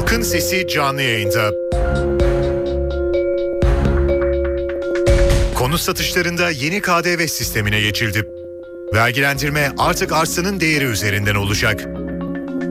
Halkın 0.00 0.22
Sesi 0.22 0.68
canlı 0.68 1.02
yayında. 1.02 1.50
Konut 5.54 5.80
satışlarında 5.80 6.50
yeni 6.50 6.80
KDV 6.80 7.26
sistemine 7.26 7.80
geçildi. 7.80 8.24
Vergilendirme 8.94 9.72
artık 9.78 10.12
arsanın 10.12 10.60
değeri 10.60 10.84
üzerinden 10.84 11.34
olacak. 11.34 11.84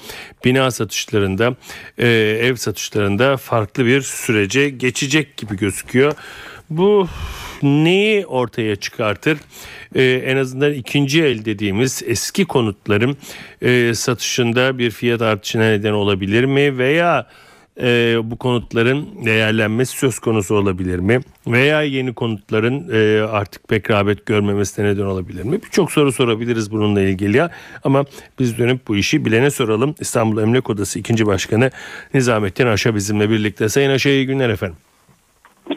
bina 0.46 0.72
satışlarında, 0.72 1.56
e, 1.98 2.08
ev 2.42 2.56
satışlarında 2.56 3.38
farklı 3.38 3.86
bir 3.86 4.02
sürece 4.02 4.70
geçecek 4.70 5.38
gibi 5.38 5.58
gözüküyor. 5.58 6.14
Bu 6.70 7.08
neyi 7.64 8.26
ortaya 8.26 8.76
çıkartır? 8.76 9.38
Ee, 9.96 10.04
en 10.26 10.38
azından 10.38 10.74
ikinci 10.74 11.24
el 11.24 11.46
dediğimiz 11.46 12.04
eski 12.06 12.46
konutların 12.46 13.18
e, 13.62 13.94
satışında 13.94 14.78
bir 14.78 14.92
fiyat 14.92 15.22
artışına 15.22 15.64
neden 15.64 15.92
olabilir 15.92 16.44
mi? 16.46 16.78
Veya 16.78 17.28
e, 17.82 18.18
bu 18.24 18.38
konutların 18.38 19.26
değerlenmesi 19.26 19.98
söz 19.98 20.20
konusu 20.20 20.56
olabilir 20.56 21.00
mi? 21.00 21.20
Veya 21.48 21.82
yeni 21.82 22.14
konutların 22.14 22.90
e, 22.94 23.22
artık 23.22 23.68
pek 23.68 23.92
rağbet 23.92 24.26
görmemesine 24.26 24.86
neden 24.86 25.06
olabilir 25.06 25.44
mi? 25.44 25.60
Birçok 25.64 25.92
soru 25.92 26.12
sorabiliriz 26.12 26.72
bununla 26.72 27.02
ilgili 27.02 27.38
ya. 27.38 27.52
Ama 27.84 28.06
biz 28.40 28.58
dönüp 28.58 28.88
bu 28.88 28.96
işi 28.96 29.26
bilene 29.26 29.52
soralım. 29.52 29.96
İstanbul 30.00 30.42
Emlak 30.42 30.70
Odası 30.70 31.00
2. 31.00 31.26
Başkanı 31.26 31.72
Nizamettin 32.14 32.68
Aşa 32.68 32.96
bizimle 32.96 33.30
birlikte. 33.30 33.70
Sayın 33.70 33.90
Aşa 33.90 34.10
iyi 34.10 34.26
günler 34.26 34.50
efendim. 34.50 34.78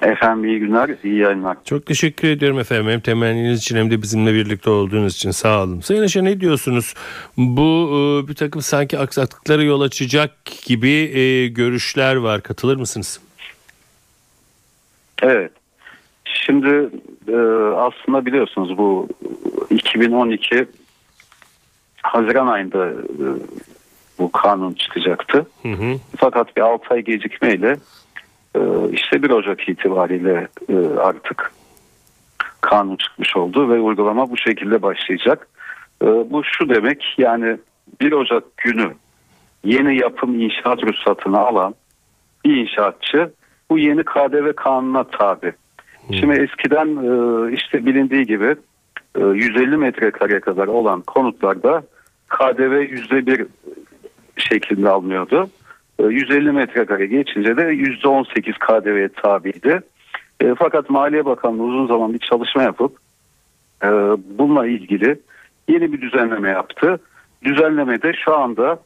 Efendim 0.03 0.45
iyi 0.45 0.59
günler, 0.59 0.91
iyi 1.05 1.19
yayınlar. 1.19 1.57
Çok 1.65 1.87
teşekkür 1.87 2.29
ediyorum 2.29 2.59
efendim. 2.59 2.89
Hem 2.89 3.01
temenniniz 3.01 3.59
için 3.59 3.77
hem 3.77 3.91
de 3.91 4.03
bizimle 4.03 4.35
birlikte 4.35 4.71
olduğunuz 4.71 5.15
için 5.15 5.31
sağ 5.31 5.63
olun. 5.63 5.81
Sayın 5.81 6.03
Aşa 6.03 6.23
ne 6.23 6.41
diyorsunuz? 6.41 6.95
Bu 7.37 7.89
e, 7.93 8.29
bir 8.29 8.35
takım 8.35 8.63
sanki 8.63 8.99
aksaklıklara 8.99 9.63
yol 9.63 9.81
açacak 9.81 10.31
gibi 10.67 10.91
e, 10.91 11.49
görüşler 11.49 12.17
var. 12.17 12.43
Katılır 12.43 12.77
mısınız? 12.77 13.21
Evet. 15.23 15.53
Şimdi 16.25 16.89
e, 17.29 17.37
aslında 17.77 18.27
biliyorsunuz 18.27 18.79
bu 18.79 19.09
2012 19.71 20.67
Haziran 22.03 22.47
ayında 22.47 22.93
bu 24.19 24.33
kanun 24.33 24.73
çıkacaktı. 24.73 25.47
Hı 25.63 25.69
hı. 25.69 25.97
Fakat 26.17 26.57
bir 26.57 26.63
6 26.63 26.95
ay 26.95 27.01
gecikmeyle 27.01 27.77
işte 28.93 29.23
1 29.23 29.31
Ocak 29.31 29.69
itibariyle 29.69 30.49
e, 30.69 30.77
artık 30.99 31.53
kanun 32.61 32.97
çıkmış 32.97 33.37
oldu 33.37 33.71
ve 33.71 33.81
uygulama 33.81 34.31
bu 34.31 34.37
şekilde 34.37 34.83
başlayacak. 34.83 35.49
E, 36.03 36.07
bu 36.07 36.45
şu 36.45 36.69
demek 36.69 37.15
yani 37.19 37.57
1 38.01 38.13
Ocak 38.13 38.57
günü 38.57 38.93
yeni 39.65 40.01
yapım 40.01 40.41
inşaat 40.41 40.85
ruhsatını 40.85 41.39
alan 41.39 41.75
bir 42.45 42.57
inşaatçı 42.57 43.31
bu 43.71 43.79
yeni 43.79 44.03
KDV 44.05 44.53
kanununa 44.53 45.05
tabi. 45.05 45.53
Şimdi 46.13 46.41
eskiden 46.41 46.87
e, 46.87 47.53
işte 47.53 47.87
bilindiği 47.87 48.27
gibi 48.27 48.57
e, 49.17 49.21
150 49.21 49.77
metrekare 49.77 50.41
kadar 50.41 50.67
olan 50.67 51.01
konutlarda 51.01 51.83
KDV 52.29 52.83
%1 52.83 53.47
şeklinde 54.37 54.89
alınıyordu. 54.89 55.49
E, 55.99 56.03
150 56.03 56.53
metrekare 56.53 57.07
geçince 57.07 57.57
de 57.57 57.63
%18 57.63 58.59
KDV'ye 58.59 59.09
tabiydi. 59.09 59.81
E, 60.41 60.55
fakat 60.59 60.91
Maliye 60.91 61.25
Bakanlığı 61.25 61.63
uzun 61.63 61.87
zaman 61.87 62.15
bir 62.15 62.19
çalışma 62.19 62.63
yapıp 62.63 62.97
e, 63.83 63.89
bununla 64.39 64.67
ilgili 64.67 65.21
yeni 65.69 65.93
bir 65.93 66.01
düzenleme 66.01 66.51
yaptı. 66.51 67.01
Düzenlemede 67.45 68.13
şu 68.25 68.37
anda 68.37 68.79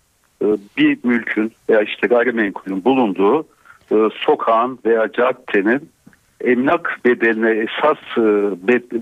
e, 0.43 0.47
bir 0.77 0.99
mülkün 1.05 1.53
veya 1.69 1.83
işte 1.83 2.07
gayrimenkulün 2.07 2.85
bulunduğu 2.85 3.47
e, 3.93 3.97
sokağın 4.15 4.79
veya 4.85 5.13
caddenin 5.13 5.91
emlak 6.41 7.01
bedeline 7.05 7.51
esas 7.51 7.99
e, 8.17 8.23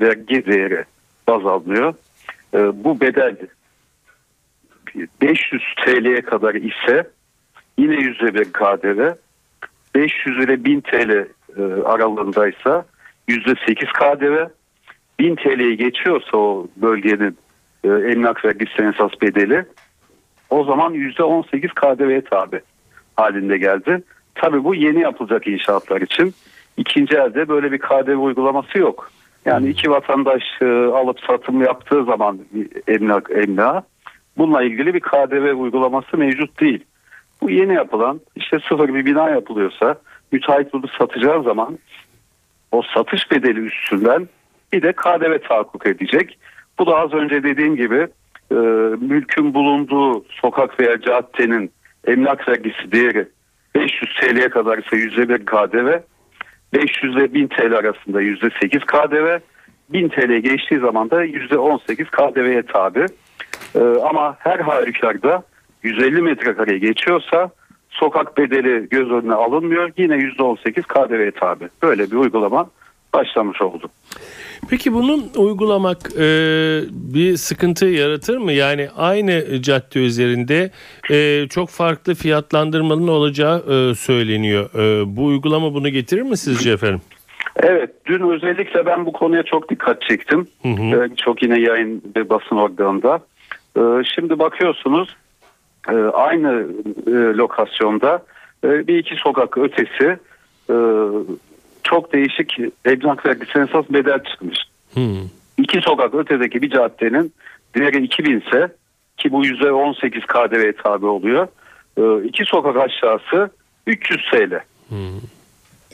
vergi 0.00 0.46
değeri 0.46 0.84
baz 1.28 1.46
alınıyor. 1.46 1.94
E, 2.54 2.84
bu 2.84 3.00
bedel 3.00 3.36
500 5.22 5.62
TL'ye 5.84 6.20
kadar 6.20 6.54
ise 6.54 7.10
yine 7.80 7.94
%1 7.94 8.52
KDV 8.52 9.14
500 9.94 10.44
ile 10.44 10.64
1000 10.64 10.80
TL 10.80 11.10
e, 11.10 11.26
aralığındaysa 11.84 12.84
%8 13.28 13.92
KDV 13.92 14.48
1000 15.18 15.36
TL'yi 15.36 15.76
geçiyorsa 15.76 16.36
o 16.36 16.66
bölgenin 16.76 17.38
emlak 17.84 18.44
vergisi 18.44 18.82
esas 18.82 19.10
bedeli 19.22 19.64
o 20.50 20.64
zaman 20.64 20.94
%18 20.94 21.68
KDV'ye 21.68 22.24
tabi 22.24 22.60
halinde 23.16 23.58
geldi. 23.58 24.02
Tabii 24.34 24.64
bu 24.64 24.74
yeni 24.74 25.00
yapılacak 25.00 25.46
inşaatlar 25.46 26.00
için. 26.00 26.34
ikinci 26.76 27.16
elde 27.16 27.48
böyle 27.48 27.72
bir 27.72 27.78
KDV 27.78 28.16
uygulaması 28.16 28.78
yok. 28.78 29.10
Yani 29.44 29.68
iki 29.68 29.90
vatandaş 29.90 30.42
e, 30.62 30.66
alıp 30.66 31.20
satım 31.20 31.62
yaptığı 31.62 32.04
zaman 32.04 32.38
emlak 32.88 33.30
emlağa 33.30 33.82
bununla 34.38 34.62
ilgili 34.62 34.94
bir 34.94 35.00
KDV 35.00 35.60
uygulaması 35.60 36.16
mevcut 36.16 36.60
değil. 36.60 36.84
Bu 37.42 37.50
yeni 37.50 37.74
yapılan 37.74 38.20
işte 38.36 38.58
sıfır 38.68 38.94
bir 38.94 39.06
bina 39.06 39.30
yapılıyorsa 39.30 39.96
müteahhit 40.32 40.72
bunu 40.72 40.88
satacağı 40.98 41.42
zaman 41.42 41.78
o 42.72 42.82
satış 42.94 43.30
bedeli 43.30 43.60
üstünden 43.60 44.28
bir 44.72 44.82
de 44.82 44.92
KDV 44.92 45.48
tahakkuk 45.48 45.86
edecek. 45.86 46.38
Bu 46.78 46.86
da 46.86 46.96
az 46.96 47.12
önce 47.12 47.42
dediğim 47.42 47.76
gibi 47.76 48.08
e, 48.50 48.54
mülkün 49.00 49.54
bulunduğu 49.54 50.24
sokak 50.28 50.80
veya 50.80 51.00
caddenin 51.00 51.72
emlak 52.06 52.48
vergisi 52.48 52.92
değeri 52.92 53.28
500 53.74 54.16
TL'ye 54.20 54.48
kadar 54.48 54.78
ise 54.78 54.96
%1 54.96 55.44
KDV 55.44 56.00
500 56.74 57.16
ile 57.16 57.34
1000 57.34 57.48
TL 57.48 57.72
arasında 57.72 58.22
%8 58.22 58.80
KDV 58.80 59.38
1000 59.92 60.08
TL 60.08 60.38
geçtiği 60.38 60.80
zaman 60.80 61.10
da 61.10 61.24
%18 61.24 62.04
KDV'ye 62.04 62.62
tabi. 62.62 63.06
Ee, 63.74 63.80
ama 63.80 64.36
her 64.38 64.60
halükarda 64.60 65.42
150 65.82 66.22
metrekare 66.22 66.78
geçiyorsa 66.78 67.50
sokak 67.90 68.38
bedeli 68.38 68.88
göz 68.88 69.10
önüne 69.10 69.34
alınmıyor. 69.34 69.90
Yine 69.96 70.14
%18 70.14 70.82
KDV'ye 70.82 71.30
tabi. 71.30 71.68
Böyle 71.82 72.10
bir 72.10 72.16
uygulama 72.16 72.70
başlamış 73.14 73.62
oldu. 73.62 73.88
Peki 74.70 74.94
bunu 74.94 75.18
uygulamak 75.36 75.98
e, 76.18 76.26
bir 76.90 77.36
sıkıntı 77.36 77.86
yaratır 77.86 78.38
mı? 78.38 78.52
Yani 78.52 78.88
aynı 78.96 79.62
cadde 79.62 80.06
üzerinde 80.06 80.70
e, 81.10 81.48
çok 81.48 81.68
farklı 81.68 82.14
fiyatlandırmanın 82.14 83.08
olacağı 83.08 83.58
e, 83.58 83.94
söyleniyor. 83.94 84.70
E, 84.74 85.16
bu 85.16 85.24
uygulama 85.24 85.74
bunu 85.74 85.88
getirir 85.88 86.22
mi 86.22 86.36
sizce 86.36 86.70
efendim? 86.70 87.00
Evet, 87.56 87.90
dün 88.06 88.30
özellikle 88.30 88.86
ben 88.86 89.06
bu 89.06 89.12
konuya 89.12 89.42
çok 89.42 89.70
dikkat 89.70 90.02
çektim. 90.02 90.46
Hı 90.62 90.68
hı. 90.68 91.04
Ee, 91.04 91.16
çok 91.16 91.42
yine 91.42 91.60
yayın 91.60 92.02
ve 92.16 92.28
basın 92.28 92.56
organında. 92.56 93.20
Ee, 93.76 93.80
şimdi 94.14 94.38
bakıyorsunuz 94.38 95.16
e, 95.88 95.94
aynı 96.12 96.66
e, 97.06 97.10
lokasyonda 97.10 98.22
e, 98.64 98.86
bir 98.86 98.98
iki 98.98 99.14
sokak 99.16 99.58
ötesi 99.58 100.18
e, 100.70 100.76
çok 101.82 102.12
değişik 102.12 102.56
emlak 102.84 103.26
vergisi 103.26 103.58
esas 103.58 103.90
bedel 103.90 104.24
çıkmış. 104.24 104.58
Hmm. 104.94 105.28
iki 105.58 105.80
sokak 105.80 106.14
ötedeki 106.14 106.62
bir 106.62 106.70
caddenin 106.70 107.32
değeri 107.74 108.04
2000 108.04 108.40
ise 108.40 108.72
ki 109.16 109.32
bu 109.32 109.44
%18 109.44 110.20
KDV 110.26 110.82
tabi 110.82 111.06
oluyor. 111.06 111.48
E, 111.96 112.26
iki 112.26 112.44
sokak 112.44 112.76
aşağısı 112.76 113.50
300 113.86 114.20
TL. 114.30 114.60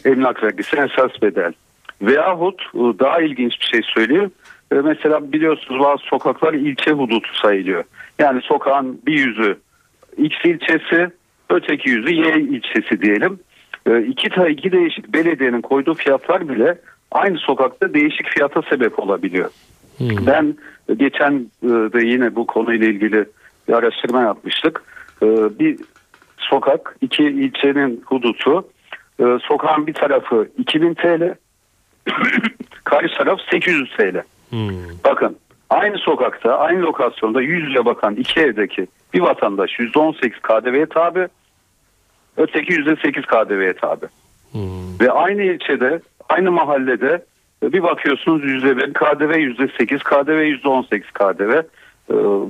Emlak 0.05 0.43
vergisi 0.43 0.77
esas 0.77 1.23
bedel. 1.23 1.53
Veyahut 2.03 2.62
e, 2.75 2.79
daha 2.79 3.21
ilginç 3.21 3.61
bir 3.61 3.67
şey 3.67 3.81
söyleyeyim. 3.94 4.31
E, 4.73 4.75
Mesela 4.75 5.33
biliyorsunuz 5.33 5.81
bazı 5.81 6.03
sokaklar 6.03 6.55
ilçe 6.55 6.91
hudutu 6.91 7.38
sayılıyor. 7.43 7.85
Yani 8.19 8.43
sokağın 8.43 9.00
bir 9.06 9.19
yüzü 9.19 9.59
X 10.18 10.36
ilçesi, 10.44 11.08
öteki 11.50 11.90
yüzü 11.90 12.14
Y 12.14 12.40
ilçesi 12.40 13.02
diyelim. 13.02 13.38
E, 13.86 14.02
İki, 14.02 14.28
ta- 14.28 14.48
iki 14.48 14.72
değişik 14.72 15.12
belediyenin 15.12 15.60
koyduğu 15.62 15.94
fiyatlar 15.94 16.48
bile 16.48 16.78
aynı 17.10 17.38
sokakta 17.38 17.94
değişik 17.94 18.26
fiyata 18.28 18.62
sebep 18.62 18.98
olabiliyor. 18.98 19.50
Ben 20.26 20.54
geçen 20.96 21.32
e, 21.62 21.68
de 21.68 22.06
yine 22.06 22.34
bu 22.34 22.46
konuyla 22.46 22.86
ilgili 22.86 23.24
bir 23.68 23.72
araştırma 23.72 24.22
yapmıştık. 24.22 24.82
E, 25.22 25.26
Bir 25.58 25.76
sokak, 26.38 26.96
iki 27.00 27.22
ilçenin 27.24 28.02
hudutu. 28.06 28.68
E, 29.20 29.24
Sokağın 29.48 29.86
bir 29.86 29.94
tarafı 29.94 30.48
2000 30.58 30.94
TL, 30.94 31.34
karşı 32.84 33.16
taraf 33.18 33.38
800 33.50 33.90
TL. 33.96 34.22
Bakın 35.04 35.36
aynı 35.70 35.98
sokakta, 35.98 36.58
aynı 36.58 36.82
lokasyonda 36.82 37.42
yüz 37.42 37.68
yüze 37.68 37.84
bakan 37.84 38.14
iki 38.14 38.40
evdeki 38.40 38.86
bir 39.14 39.20
vatandaş 39.20 39.70
%18 39.70 40.30
KDV'ye 40.40 40.86
tabi, 40.86 41.28
öteki 42.36 42.72
%8 42.72 43.22
KDV'ye 43.22 43.72
tabi. 43.72 44.06
Ve 45.00 45.10
aynı 45.10 45.42
ilçede, 45.42 46.00
aynı 46.28 46.52
mahallede 46.52 47.24
bir 47.62 47.82
bakıyorsunuz 47.82 48.44
%1 48.44 48.92
KDV, 48.92 49.32
%8 49.32 49.98
KDV, 49.98 50.42
%18 50.42 51.02
KDV. 51.12 51.62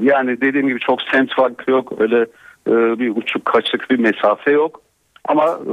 Yani 0.05 0.41
dediğim 0.41 0.69
gibi 0.69 0.81
çok 0.81 1.03
semt 1.03 1.35
farkı 1.35 1.71
yok. 1.71 1.93
Öyle 1.99 2.21
e, 2.69 2.99
bir 2.99 3.17
uçuk 3.17 3.45
kaçık 3.45 3.91
bir 3.91 3.99
mesafe 3.99 4.51
yok. 4.51 4.81
Ama 5.25 5.45
e, 5.45 5.73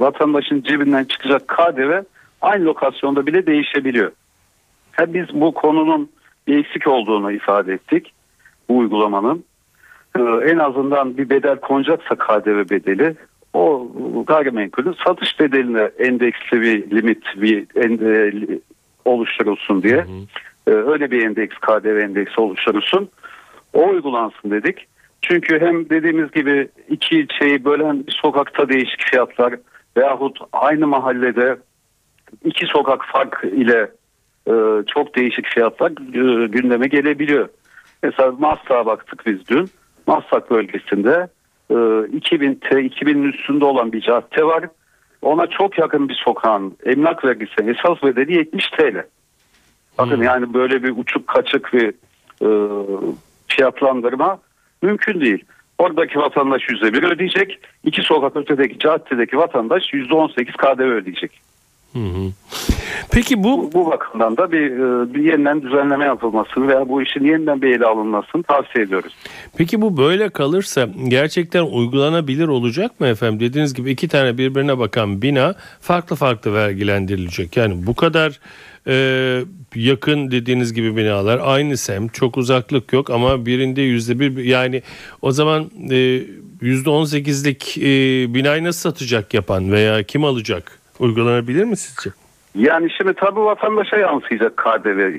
vatandaşın 0.00 0.62
cebinden 0.62 1.04
çıkacak 1.04 1.48
KDV 1.48 2.02
aynı 2.42 2.64
lokasyonda 2.64 3.26
bile 3.26 3.46
değişebiliyor. 3.46 4.12
Ha, 4.92 5.14
biz 5.14 5.26
bu 5.34 5.54
konunun 5.54 6.10
bir 6.46 6.58
eksik 6.58 6.86
olduğunu 6.86 7.32
ifade 7.32 7.72
ettik. 7.72 8.12
Bu 8.68 8.78
uygulamanın. 8.78 9.44
Ee, 10.18 10.22
en 10.22 10.58
azından 10.58 11.16
bir 11.16 11.30
bedel 11.30 11.60
konacaksa 11.60 12.14
KDV 12.14 12.70
bedeli 12.70 13.14
o 13.52 13.92
gayrimenkulün 14.26 14.96
satış 15.06 15.40
bedeline 15.40 15.90
endeksli 15.98 16.60
bir 16.60 16.90
limit 16.90 17.24
bir 17.36 17.66
ende, 17.84 18.42
oluşturulsun 19.04 19.82
diye 19.82 20.06
Ee, 20.66 20.70
öyle 20.70 21.10
bir 21.10 21.26
endeks 21.26 21.56
KDV 21.56 21.98
endeksi 21.98 22.40
oluşturulsun. 22.40 23.08
O 23.72 23.88
uygulansın 23.88 24.50
dedik. 24.50 24.86
Çünkü 25.22 25.60
hem 25.60 25.90
dediğimiz 25.90 26.30
gibi 26.30 26.68
iki 26.88 27.18
ilçeyi 27.18 27.64
bölen 27.64 28.06
bir 28.06 28.12
sokakta 28.22 28.68
değişik 28.68 29.02
fiyatlar 29.02 29.54
veyahut 29.96 30.38
aynı 30.52 30.86
mahallede 30.86 31.56
iki 32.44 32.66
sokak 32.66 33.04
fark 33.12 33.44
ile 33.44 33.90
e, 34.48 34.52
çok 34.94 35.16
değişik 35.16 35.46
fiyatlar 35.46 35.90
e, 35.90 36.46
gündeme 36.46 36.86
gelebiliyor. 36.86 37.48
Mesela 38.02 38.32
Maslak'a 38.32 38.86
baktık 38.86 39.26
biz 39.26 39.48
dün. 39.48 39.70
Maslak 40.06 40.50
bölgesinde 40.50 41.28
e, 41.70 41.76
2000 42.16 42.54
T 42.54 42.68
2000'in 42.68 43.32
üstünde 43.32 43.64
olan 43.64 43.92
bir 43.92 44.00
cadde 44.00 44.44
var. 44.44 44.64
Ona 45.22 45.46
çok 45.46 45.78
yakın 45.78 46.08
bir 46.08 46.22
sokağın 46.24 46.76
emlak 46.86 47.24
vergisi 47.24 47.54
esas 47.62 48.02
bedeli 48.02 48.34
70 48.34 48.66
TL. 48.68 49.06
Bakın 49.98 50.22
yani 50.22 50.54
böyle 50.54 50.82
bir 50.82 50.94
uçuk 50.96 51.26
kaçık 51.26 51.72
bir 51.72 51.94
e, 52.42 52.48
fiyatlandırma 53.48 54.38
mümkün 54.82 55.20
değil. 55.20 55.44
Oradaki 55.78 56.18
vatandaş 56.18 56.62
%1 56.62 57.14
ödeyecek. 57.14 57.58
iki 57.84 58.02
sokak 58.02 58.36
ötedeki 58.36 58.78
caddedeki 58.78 59.36
vatandaş 59.36 59.82
%18 59.92 60.52
KDV 60.52 60.82
ödeyecek. 60.82 61.40
Peki 63.10 63.44
bu 63.44 63.70
Bu 63.74 63.90
bakımdan 63.90 64.36
da 64.36 64.52
bir, 64.52 64.70
e, 64.70 65.14
bir 65.14 65.24
yeniden 65.24 65.62
düzenleme 65.62 66.04
yapılmasını 66.04 66.68
veya 66.68 66.88
bu 66.88 67.02
işin 67.02 67.24
yeniden 67.24 67.62
bir 67.62 67.76
ele 67.76 67.84
alınmasını 67.84 68.42
tavsiye 68.42 68.84
ediyoruz. 68.84 69.12
Peki 69.56 69.80
bu 69.80 69.96
böyle 69.96 70.28
kalırsa 70.28 70.88
gerçekten 71.08 71.62
uygulanabilir 71.62 72.48
olacak 72.48 73.00
mı 73.00 73.06
efendim? 73.06 73.40
Dediğiniz 73.40 73.74
gibi 73.74 73.90
iki 73.90 74.08
tane 74.08 74.38
birbirine 74.38 74.78
bakan 74.78 75.22
bina 75.22 75.54
farklı 75.80 76.16
farklı 76.16 76.54
vergilendirilecek. 76.54 77.56
Yani 77.56 77.86
bu 77.86 77.94
kadar 77.94 78.40
e, 78.86 79.40
yakın 79.74 80.30
dediğiniz 80.30 80.72
gibi 80.72 80.96
binalar 80.96 81.40
aynı 81.44 81.76
semt 81.76 82.14
çok 82.14 82.36
uzaklık 82.38 82.92
yok 82.92 83.10
ama 83.10 83.46
birinde 83.46 83.82
yüzde 83.82 84.18
bir 84.18 84.44
yani 84.44 84.82
o 85.22 85.30
zaman 85.30 85.70
e, 85.90 86.22
yüzde 86.60 86.90
on 86.90 87.04
sekizlik 87.04 87.78
e, 87.78 87.84
binayı 88.34 88.64
nasıl 88.64 88.90
satacak 88.90 89.34
yapan 89.34 89.72
veya 89.72 90.02
kim 90.02 90.24
alacak? 90.24 90.78
Uygulanabilir 90.98 91.64
mi 91.64 91.76
sizce? 91.76 92.10
Yani 92.54 92.90
şimdi 92.90 93.14
tabii 93.14 93.40
vatandaşa 93.40 93.96
yansıyacak 93.96 94.56
KDV. 94.56 94.98
e, 94.98 95.16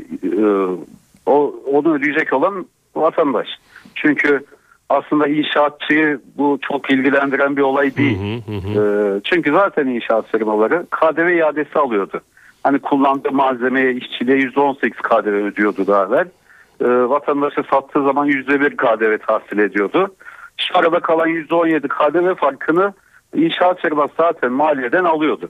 o 1.26 1.56
onu 1.72 1.94
ödeyecek 1.94 2.34
olan 2.34 2.66
vatandaş. 2.96 3.48
Çünkü 3.96 4.46
aslında 4.90 5.28
inşaatçıyı 5.28 6.20
bu 6.38 6.60
çok 6.62 6.92
ilgilendiren 6.92 7.58
bir 7.58 7.62
olay 7.62 7.98
değil. 7.98 8.18
E, 8.78 9.22
çünkü 9.24 9.52
zaten 9.52 9.88
inşaat 9.88 10.32
firmaları 10.32 10.86
KDV 10.86 11.38
iadesi 11.38 11.80
alıyordu. 11.80 12.22
Hani 12.64 12.80
kullandığı 12.80 13.32
malzemeye, 13.32 13.94
işçiliğe 13.94 14.38
%18 14.38 14.90
KDV 14.92 15.28
ödüyordu 15.28 15.88
daha 15.88 16.06
evvel. 16.06 16.28
E, 16.82 17.10
vatandaşa 17.10 17.64
sattığı 17.64 18.04
zaman 18.04 18.28
%1 18.28 18.76
KDV 18.76 19.26
tahsil 19.26 19.58
ediyordu. 19.58 20.16
Şu 20.58 20.78
arada 20.78 21.00
kalan 21.00 21.28
%17 21.30 21.88
KDV 21.88 22.36
farkını 22.36 22.94
inşaat 23.36 23.82
firması 23.82 24.14
zaten 24.18 24.52
maliyeden 24.52 25.04
alıyordu. 25.04 25.50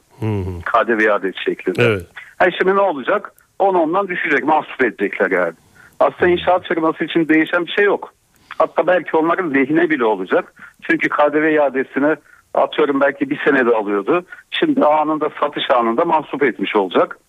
KDV 0.66 1.02
iadesi 1.02 1.44
şeklinde. 1.44 1.84
Evet. 1.84 2.08
Ha 2.38 2.46
şimdi 2.52 2.76
ne 2.76 2.82
olacak? 2.82 3.34
Onu 3.60 3.82
ondan 3.82 4.08
düşecek, 4.08 4.44
mahsup 4.44 4.84
edecekler 4.84 5.32
yani. 5.32 5.54
Aslında 6.00 6.28
inşaat 6.28 6.68
firması 6.68 7.04
için 7.04 7.28
değişen 7.28 7.66
bir 7.66 7.72
şey 7.72 7.86
yok. 7.86 8.14
Hatta 8.58 8.88
belki 8.88 9.18
onların 9.18 9.54
lehine 9.54 9.90
bile 9.90 10.06
olacak. 10.06 10.54
Çünkü 10.82 11.10
KDV 11.10 11.52
iadesini 11.52 12.16
atıyorum 12.54 13.02
belki 13.02 13.30
bir 13.30 13.40
senede 13.46 13.76
alıyordu. 13.76 14.26
Şimdi 14.52 14.86
anında 14.86 15.30
satış 15.40 15.72
anında 15.72 16.06
mahsup 16.06 16.44
etmiş 16.44 16.76
olacak. 16.76 17.20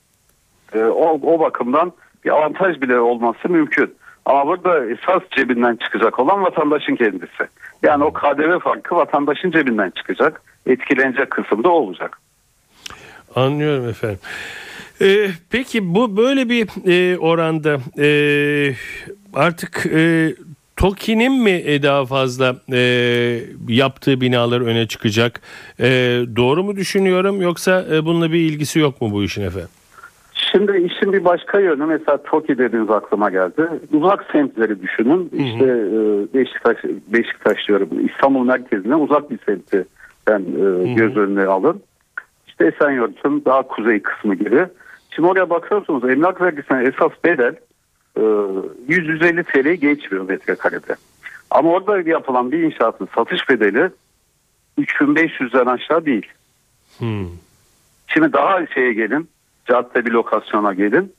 Ee, 0.75 0.85
o, 0.85 1.20
o 1.23 1.41
bakımdan 1.41 1.93
bir 2.25 2.31
avantaj 2.31 2.81
bile 2.81 2.99
olması 2.99 3.49
mümkün. 3.49 3.94
Ama 4.27 4.47
burada 4.47 4.87
esas 4.87 5.23
cebinden 5.37 5.77
çıkacak 5.77 6.19
olan 6.19 6.43
vatandaşın 6.43 6.97
kendisi. 6.97 7.49
Yani 7.83 8.05
o 8.05 8.13
KDV 8.13 8.59
farkı 8.59 8.97
vatandaşın 8.97 9.51
cebinden 9.51 9.91
çıkacak. 9.91 10.43
Etkilenecek 10.67 11.31
kısımda 11.31 11.69
olacak. 11.69 12.19
Anlıyorum 13.35 13.89
efendim. 13.89 14.19
Ee, 15.01 15.29
peki 15.51 15.95
bu 15.95 16.17
böyle 16.17 16.49
bir 16.49 16.69
e, 16.89 17.19
oranda 17.19 17.79
e, 17.99 18.09
artık 19.35 19.87
e, 19.87 20.35
TOKİ'nin 20.77 21.43
mi 21.43 21.51
e, 21.51 21.83
daha 21.83 22.06
fazla 22.06 22.56
e, 22.73 22.79
yaptığı 23.69 24.21
binalar 24.21 24.61
öne 24.61 24.87
çıkacak? 24.87 25.41
E, 25.81 25.87
doğru 26.37 26.65
mu 26.65 26.77
düşünüyorum 26.77 27.43
yoksa 27.43 27.87
e, 27.93 28.05
bununla 28.05 28.33
bir 28.33 28.41
ilgisi 28.41 28.79
yok 28.79 29.01
mu 29.01 29.13
bu 29.13 29.25
işin 29.25 29.43
efendim? 29.43 29.69
Şimdi 30.56 30.77
işin 30.79 31.13
bir 31.13 31.25
başka 31.25 31.60
yönü 31.60 31.86
mesela 31.86 32.22
TOKİ 32.22 32.58
dediğiniz 32.58 32.91
aklıma 32.91 33.31
geldi. 33.31 33.69
Uzak 33.93 34.25
semtleri 34.32 34.82
düşünün. 34.82 35.31
İşte 35.32 35.65
e, 35.65 35.98
Beşiktaş, 36.34 36.77
Beşiktaş 37.08 37.69
diyorum 37.69 37.89
İstanbul 38.08 38.44
merkezine 38.44 38.94
uzak 38.94 39.31
bir 39.31 39.39
semti 39.46 39.84
ben 40.27 40.41
e, 40.41 40.94
göz 40.94 41.17
önüne 41.17 41.46
alın. 41.46 41.82
İşte 42.48 42.67
Esenyurt'un 42.67 43.44
daha 43.44 43.63
kuzey 43.63 44.03
kısmı 44.03 44.34
gibi. 44.34 44.67
Şimdi 45.10 45.29
oraya 45.29 45.51
bakıyorsunuz 45.51 46.10
emlak 46.10 46.41
vergisine 46.41 46.82
esas 46.82 47.13
bedel 47.25 47.55
e, 48.17 48.20
100-150 48.20 49.44
TL 49.44 49.75
geçmiyor 49.75 50.29
metrekarede. 50.29 50.96
Ama 51.51 51.70
orada 51.70 52.10
yapılan 52.10 52.53
bir 52.53 52.63
inşaatın 52.63 53.08
satış 53.15 53.48
bedeli 53.48 53.91
3500'den 54.79 55.67
aşağı 55.67 56.06
değil. 56.06 56.27
Hmm. 56.98 57.27
Şimdi 58.06 58.32
daha 58.32 58.67
şeye 58.67 58.93
gelin. 58.93 59.29
Cadde 59.69 60.06
bir 60.06 60.11
lokasyona 60.11 60.75
gelin. 60.75 61.13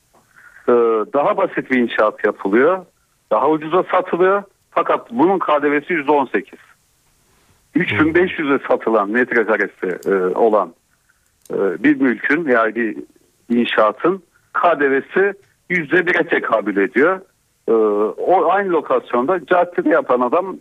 Ee, 0.69 0.71
daha 1.13 1.37
basit 1.37 1.71
bir 1.71 1.77
inşaat 1.77 2.25
yapılıyor. 2.25 2.85
Daha 3.31 3.49
ucuza 3.49 3.83
satılıyor. 3.83 4.43
Fakat 4.71 5.11
bunun 5.11 5.39
KDV'si 5.39 5.93
%18. 5.93 6.43
3500'e 7.75 8.67
satılan 8.67 9.09
metrekaresi 9.09 10.09
e, 10.09 10.13
olan 10.37 10.73
e, 11.51 11.83
bir 11.83 12.01
mülkün 12.01 12.49
yani 12.49 12.75
bir 12.75 12.97
inşaatın 13.49 14.23
KDV'si 14.53 15.33
%1'e 15.69 16.27
tekabül 16.27 16.77
ediyor. 16.77 17.21
Ee, 17.67 17.71
o 17.71 18.49
aynı 18.49 18.71
lokasyonda 18.71 19.45
caddede 19.45 19.89
yapan 19.89 20.19
adam 20.19 20.57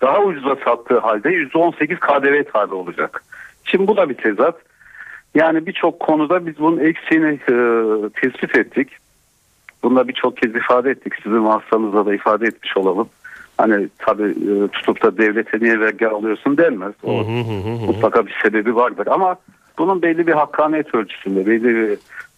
daha 0.00 0.22
ucuza 0.22 0.56
sattığı 0.64 0.98
halde 0.98 1.28
%18 1.28 1.96
KDV 1.96 2.52
tabi 2.52 2.74
olacak. 2.74 3.22
Şimdi 3.64 3.86
bu 3.86 3.96
da 3.96 4.08
bir 4.08 4.14
tezat. 4.14 4.56
Yani 5.34 5.66
birçok 5.66 6.00
konuda 6.00 6.46
biz 6.46 6.58
bunun 6.58 6.78
eksiğini 6.78 7.32
e, 7.32 7.54
tespit 8.20 8.56
ettik. 8.56 8.88
Bunda 9.82 10.08
birçok 10.08 10.36
kez 10.36 10.54
ifade 10.54 10.90
ettik. 10.90 11.12
Sizin 11.22 11.44
vasıtanızda 11.44 12.06
da 12.06 12.14
ifade 12.14 12.46
etmiş 12.46 12.76
olalım. 12.76 13.08
Hani 13.58 13.88
tabii 13.98 14.30
e, 14.30 14.68
tutup 14.68 15.02
da 15.02 15.18
devlete 15.18 15.58
niye 15.60 15.80
vergi 15.80 16.08
alıyorsun 16.08 16.58
denmez. 16.58 16.92
O 17.02 17.24
mutlaka 17.86 18.26
bir 18.26 18.38
sebebi 18.42 18.76
vardır 18.76 19.06
ama 19.06 19.36
bunun 19.78 20.02
belli 20.02 20.26
bir 20.26 20.32
hakkaniyet 20.32 20.94
ölçüsünde, 20.94 21.46
belli 21.46 21.64
bir 21.64 21.90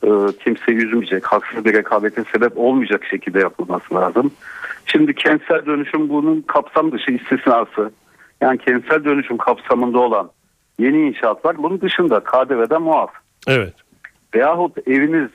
e, 0.02 0.32
kimseyi 0.44 0.78
üzmeyecek, 0.78 1.26
haksız 1.26 1.64
bir 1.64 1.74
rekabete 1.74 2.24
sebep 2.32 2.58
olmayacak 2.58 3.04
şekilde 3.10 3.38
yapılması 3.38 3.94
lazım. 3.94 4.32
Şimdi 4.86 5.14
kentsel 5.14 5.66
dönüşüm 5.66 6.08
bunun 6.08 6.40
kapsam 6.40 6.92
dışı 6.92 7.10
istisnası. 7.10 7.90
Yani 8.40 8.58
kentsel 8.58 9.04
dönüşüm 9.04 9.36
kapsamında 9.36 9.98
olan 9.98 10.30
yeni 10.78 11.08
inşaatlar 11.08 11.62
bunun 11.62 11.80
dışında 11.80 12.20
KDV'den 12.20 12.82
muaf. 12.82 13.10
Evet. 13.46 13.74
Veyahut 14.34 14.88
eviniz 14.88 15.30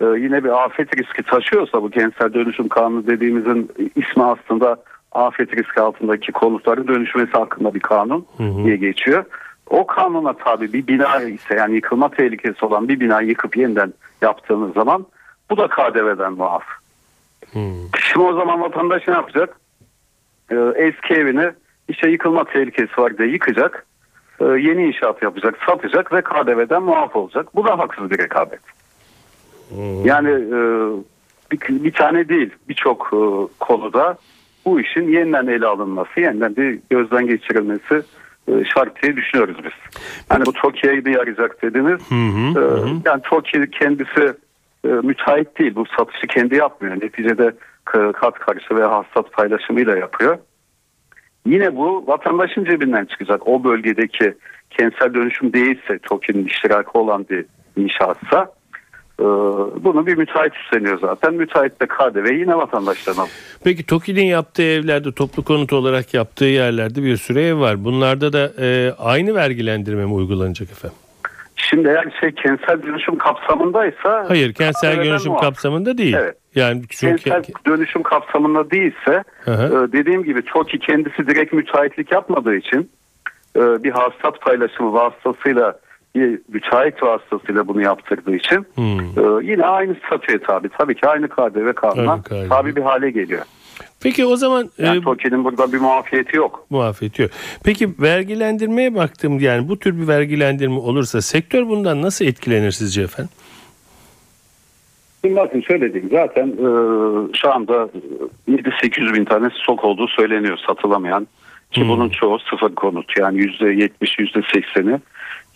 e, 0.00 0.04
yine 0.04 0.44
bir 0.44 0.64
afet 0.64 0.96
riski 0.98 1.22
taşıyorsa 1.22 1.82
bu 1.82 1.90
kentsel 1.90 2.34
dönüşüm 2.34 2.68
kanunu 2.68 3.06
dediğimizin 3.06 3.70
ismi 3.96 4.24
aslında 4.24 4.76
afet 5.12 5.56
riski 5.56 5.80
altındaki 5.80 6.32
konutların 6.32 6.88
dönüşmesi 6.88 7.32
hakkında 7.32 7.74
bir 7.74 7.80
kanun 7.80 8.26
diye 8.38 8.76
geçiyor. 8.76 9.24
O 9.70 9.86
kanuna 9.86 10.32
tabi 10.32 10.72
bir 10.72 10.86
bina 10.86 11.22
ise 11.22 11.54
yani 11.54 11.74
yıkılma 11.74 12.10
tehlikesi 12.10 12.64
olan 12.64 12.88
bir 12.88 13.00
bina 13.00 13.20
yıkıp 13.20 13.56
yeniden 13.56 13.92
yaptığınız 14.22 14.72
zaman 14.74 15.06
bu 15.50 15.56
da 15.56 15.68
KDV'den 15.68 16.32
muaf. 16.32 16.64
Şimdi 17.98 18.26
o 18.26 18.34
zaman 18.34 18.60
vatandaş 18.60 19.08
ne 19.08 19.14
yapacak? 19.14 19.56
Ee, 20.50 20.56
eski 20.76 21.14
evini 21.14 21.52
işte 21.88 22.10
yıkılma 22.10 22.44
tehlikesi 22.44 23.00
var 23.00 23.18
diye 23.18 23.28
yıkacak. 23.28 23.86
Ee, 24.40 24.44
yeni 24.44 24.86
inşaat 24.86 25.22
yapacak, 25.22 25.58
satacak 25.66 26.12
ve 26.12 26.22
KDV'den 26.22 26.82
muaf 26.82 27.16
olacak. 27.16 27.46
Bu 27.54 27.66
da 27.66 27.78
haksız 27.78 28.10
bir 28.10 28.18
rekabet. 28.18 28.60
Yani 30.04 30.30
e, 30.30 30.58
bir, 31.52 31.84
bir 31.84 31.92
tane 31.92 32.28
değil 32.28 32.50
birçok 32.68 33.10
e, 33.12 33.18
konuda 33.60 34.16
bu 34.64 34.80
işin 34.80 35.08
yeniden 35.08 35.46
ele 35.46 35.66
alınması, 35.66 36.20
yeniden 36.20 36.56
bir 36.56 36.78
gözden 36.90 37.26
geçirilmesi 37.26 38.02
e, 38.48 38.64
şart 38.64 39.02
diye 39.02 39.16
düşünüyoruz 39.16 39.56
biz. 39.64 39.72
Hani 40.28 40.46
bu 40.46 40.52
TOKİ'ye 40.52 40.92
mi 40.92 41.12
yarayacak 41.12 41.62
dediniz. 41.62 42.00
E, 42.56 42.60
yani 43.04 43.22
TOKİ 43.22 43.70
kendisi 43.70 44.34
e, 44.84 44.88
müteahhit 44.88 45.58
değil. 45.58 45.74
Bu 45.74 45.84
satışı 45.96 46.26
kendi 46.26 46.56
yapmıyor. 46.56 46.96
Neticede 46.96 47.54
kat 48.12 48.38
karşı 48.38 48.76
ve 48.76 48.84
hassas 48.84 49.24
paylaşımıyla 49.32 49.96
yapıyor. 49.96 50.38
Yine 51.46 51.76
bu 51.76 52.04
vatandaşın 52.06 52.64
cebinden 52.64 53.04
çıkacak. 53.04 53.48
O 53.48 53.64
bölgedeki 53.64 54.34
kentsel 54.70 55.14
dönüşüm 55.14 55.52
değilse 55.52 55.98
TOKİ'nin 55.98 56.46
iştirakı 56.46 56.98
olan 56.98 57.26
bir 57.30 57.44
inşaatsa 57.76 58.52
e, 59.20 59.24
bunu 59.84 60.06
bir 60.06 60.16
müteahhit 60.16 60.56
üstleniyor 60.56 61.00
zaten. 61.00 61.34
Müteahhit 61.34 61.80
de 61.80 61.86
KDV 61.86 62.32
yine 62.32 62.56
vatandaştan 62.56 63.12
alıyor. 63.12 63.28
Peki 63.64 63.86
TOKİ'nin 63.86 64.24
yaptığı 64.24 64.62
evlerde 64.62 65.12
toplu 65.12 65.44
konut 65.44 65.72
olarak 65.72 66.14
yaptığı 66.14 66.44
yerlerde 66.44 67.02
bir 67.02 67.16
sürü 67.16 67.40
ev 67.40 67.60
var. 67.60 67.84
Bunlarda 67.84 68.32
da 68.32 68.52
e, 68.60 68.92
aynı 68.98 69.34
vergilendirme 69.34 70.04
mi 70.04 70.12
uygulanacak 70.12 70.70
efendim? 70.70 70.98
Şimdi 71.56 71.88
eğer 71.88 72.16
şey 72.20 72.32
kentsel 72.32 72.82
dönüşüm 72.82 73.18
kapsamındaysa 73.18 74.24
Hayır 74.28 74.52
kentsel 74.52 75.04
dönüşüm 75.04 75.36
kapsamında 75.36 75.98
değil. 75.98 76.14
Evet. 76.14 76.36
Yani 76.54 76.82
çünkü 76.90 77.22
Kentsel 77.22 77.54
dönüşüm 77.66 78.02
kapsamında 78.02 78.70
değilse 78.70 79.24
hı. 79.40 79.52
e, 79.52 79.92
dediğim 79.92 80.24
gibi 80.24 80.42
TOKİ 80.44 80.78
kendisi 80.78 81.26
direkt 81.26 81.52
müteahhitlik 81.52 82.12
yapmadığı 82.12 82.54
için 82.56 82.90
e, 83.56 83.60
bir 83.60 83.90
hastat 83.90 84.40
paylaşımı 84.40 84.92
vasıtasıyla 84.92 85.78
bir 86.14 86.40
müteahhit 86.48 87.02
vasıtasıyla 87.02 87.68
bunu 87.68 87.82
yaptırdığı 87.82 88.34
için 88.36 88.66
Hmm. 88.74 89.00
e, 89.00 89.44
yine 89.52 89.64
aynı 89.66 89.96
statüye 90.06 90.38
tabi. 90.38 90.68
Tabii 90.78 90.94
ki 90.94 91.08
aynı 91.08 91.28
KDV 91.28 91.72
kanuna 91.72 92.22
tabi 92.48 92.76
bir 92.76 92.82
hale 92.82 93.10
geliyor. 93.10 93.42
Peki 94.02 94.26
o 94.26 94.36
zaman 94.36 94.70
Yani 94.78 94.98
e, 94.98 95.00
TOKİ'nin 95.00 95.44
burada 95.44 95.72
bir 95.72 95.78
muafiyeti 95.78 96.36
yok. 96.36 96.66
muafiyet 96.70 97.18
yok. 97.18 97.30
Peki 97.64 97.88
vergilendirmeye 98.00 98.94
baktım 98.94 99.38
yani 99.40 99.68
bu 99.68 99.78
tür 99.78 100.00
bir 100.00 100.08
vergilendirme 100.08 100.74
olursa 100.74 101.20
sektör 101.20 101.68
bundan 101.68 102.02
nasıl 102.02 102.24
etkilenir 102.24 102.70
sizce 102.70 103.02
efendim? 103.02 103.30
Şimdi 105.24 105.36
bakın 105.36 105.60
şöyle 105.60 105.92
diyeyim 105.92 106.10
zaten 106.12 106.48
e, 106.48 106.66
şu 107.36 107.52
anda 107.52 107.88
7-800 108.48 109.14
bin 109.14 109.24
tane 109.24 109.50
stok 109.62 109.84
olduğu 109.84 110.08
söyleniyor 110.08 110.58
satılamayan. 110.66 111.26
Ki 111.70 111.80
Hmm. 111.80 111.88
bunun 111.88 112.08
çoğu 112.08 112.38
sıfır 112.38 112.74
konut 112.74 113.18
yani 113.18 113.38
%70 113.38 113.90
%80'i 114.00 115.00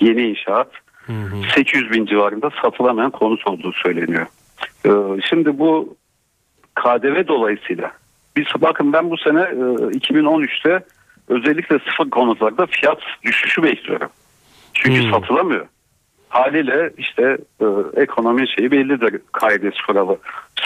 yeni 0.00 0.22
inşaat. 0.22 0.70
800 1.54 1.90
bin 1.90 2.06
civarında 2.06 2.50
satılamayan 2.62 3.10
konut 3.10 3.46
olduğu 3.46 3.72
söyleniyor. 3.72 4.26
E, 4.86 4.90
şimdi 5.28 5.58
bu 5.58 5.96
KDV 6.74 7.28
dolayısıyla 7.28 7.92
biz 8.36 8.46
bakın 8.58 8.92
ben 8.92 9.10
bu 9.10 9.16
sene 9.16 9.40
e, 9.40 9.54
2013'te 9.98 10.80
özellikle 11.28 11.78
sıfır 11.78 12.10
konutlarda 12.10 12.66
fiyat 12.66 12.98
düşüşü 13.22 13.62
bekliyorum. 13.62 14.08
Çünkü 14.74 15.02
Hmm. 15.02 15.10
satılamıyor. 15.10 15.66
Haliyle 16.28 16.90
işte 16.98 17.38
e, 17.60 17.66
ekonomi 18.02 18.48
şeyi 18.48 18.70
bellidir 18.70 19.20
kaidesi 19.32 19.76
kuralı. 19.86 20.18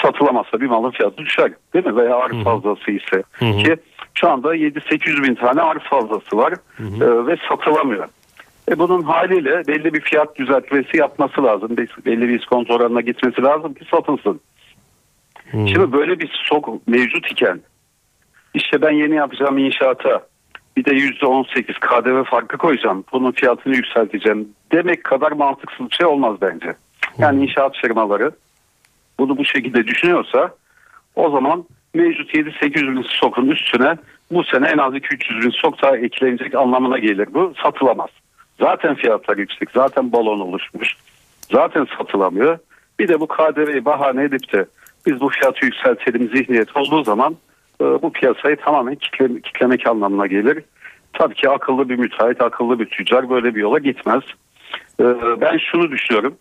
Satılamazsa 0.02 0.60
bir 0.60 0.66
malın 0.66 0.90
fiyatı 0.90 1.16
düşer 1.18 1.52
değil 1.74 1.86
mi? 1.86 1.96
Veya 1.96 2.16
arz 2.16 2.44
fazlası 2.44 2.90
ise. 2.90 3.22
Ki 3.62 3.76
şu 4.14 4.30
anda 4.30 4.56
7-800 4.56 5.22
bin 5.22 5.34
tane 5.34 5.60
arz 5.62 5.82
fazlası 5.82 6.36
var 6.36 6.52
e, 6.78 7.26
ve 7.26 7.36
satılamıyor. 7.48 8.08
E 8.70 8.78
bunun 8.78 9.02
haliyle 9.02 9.62
belli 9.68 9.94
bir 9.94 10.00
fiyat 10.00 10.36
düzeltmesi 10.38 10.96
yapması 10.96 11.44
lazım. 11.44 11.76
Be- 11.76 11.86
Belli 12.06 12.28
bir 12.28 12.40
iskonto 12.40 12.74
oranına 12.74 13.00
gitmesi 13.00 13.42
lazım 13.42 13.74
ki 13.74 13.84
satılsın. 13.90 14.40
Şimdi 15.52 15.92
böyle 15.92 16.20
bir 16.20 16.42
stok 16.44 16.88
mevcut 16.88 17.30
iken 17.32 17.60
işte 18.54 18.82
ben 18.82 18.90
yeni 18.90 19.14
yapacağım 19.14 19.58
inşaata 19.58 20.22
bir 20.76 20.84
de 20.84 20.90
%18 20.90 21.80
KDV 21.80 22.24
farkı 22.24 22.58
koyacağım. 22.58 23.04
Bunun 23.12 23.32
fiyatını 23.32 23.76
yükselteceğim 23.76 24.48
demek 24.72 25.04
kadar 25.04 25.32
mantıksız 25.32 25.90
bir 25.90 25.94
şey 25.94 26.06
olmaz 26.06 26.36
bence. 26.40 26.74
Yani 27.18 27.42
inşaat 27.42 27.76
firmaları 27.76 28.32
bunu 29.18 29.38
bu 29.38 29.44
şekilde 29.44 29.86
düşünüyorsa 29.86 30.50
o 31.14 31.30
zaman 31.30 31.64
mevcut 31.94 32.34
7-800 32.34 32.96
bin 32.96 33.02
stokun 33.02 33.46
üstüne 33.46 33.96
bu 34.30 34.44
sene 34.44 34.68
en 34.68 34.78
az 34.78 34.94
200 34.94 35.44
bin 35.44 35.50
stok 35.50 35.82
daha 35.82 35.96
eklenecek 35.96 36.54
anlamına 36.54 36.98
gelir. 36.98 37.28
Bu 37.34 37.52
satılamaz. 37.62 38.10
Zaten 38.60 38.94
fiyatlar 38.94 39.36
yüksek. 39.36 39.70
Zaten 39.70 40.12
balon 40.12 40.40
oluşmuş. 40.40 40.96
Zaten 41.52 41.86
satılamıyor. 41.98 42.58
Bir 42.98 43.08
de 43.08 43.20
bu 43.20 43.28
KDV'yi 43.28 43.84
bahane 43.84 44.24
edip 44.24 44.52
de 44.52 44.66
biz 45.06 45.20
bu 45.20 45.28
fiyatı 45.28 45.64
yükseltelim 45.64 46.30
zihniyet 46.36 46.76
olduğu 46.76 47.04
zaman 47.04 47.36
bu 48.02 48.12
piyasayı 48.12 48.56
tamamen 48.56 48.94
kitle, 48.94 49.40
kitlemek 49.40 49.86
anlamına 49.86 50.26
gelir. 50.26 50.64
Tabii 51.12 51.34
ki 51.34 51.50
akıllı 51.50 51.88
bir 51.88 51.96
müteahhit, 51.96 52.40
akıllı 52.40 52.78
bir 52.78 52.86
tüccar 52.86 53.30
böyle 53.30 53.54
bir 53.54 53.60
yola 53.60 53.78
gitmez. 53.78 54.22
E, 55.00 55.04
ben 55.40 55.58
şunu 55.58 55.90
düşünüyorum. 55.90 56.36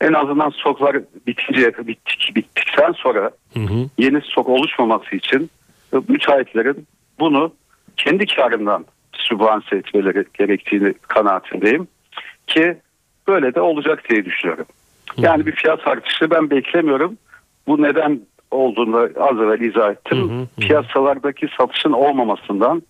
En 0.00 0.12
azından 0.12 0.50
stoklar 0.50 0.96
bitince, 1.26 1.72
bittik, 1.86 2.32
bittikten 2.36 2.92
sonra 2.92 3.30
yeni 3.98 4.20
stok 4.20 4.48
oluşmaması 4.48 5.16
için 5.16 5.50
e, 5.92 5.96
müteahhitlerin 6.08 6.86
bunu 7.20 7.52
kendi 7.96 8.26
karından 8.26 8.84
sübvanse 9.12 9.76
etmeleri 9.76 10.24
gerektiğini 10.34 10.94
kanaatindeyim. 10.94 11.88
Ki 12.46 12.76
böyle 13.28 13.54
de 13.54 13.60
olacak 13.60 14.10
diye 14.10 14.24
düşünüyorum. 14.24 14.66
Yani 15.16 15.46
bir 15.46 15.52
fiyat 15.52 15.86
artışı 15.86 16.30
ben 16.30 16.50
beklemiyorum. 16.50 17.18
Bu 17.66 17.82
neden 17.82 18.20
olduğunu 18.52 18.96
az 19.20 19.40
evvel 19.40 19.60
izah 19.60 19.90
ettim. 19.90 20.48
Piyasalardaki 20.60 21.48
satışın 21.58 21.92
olmamasından 21.92 22.82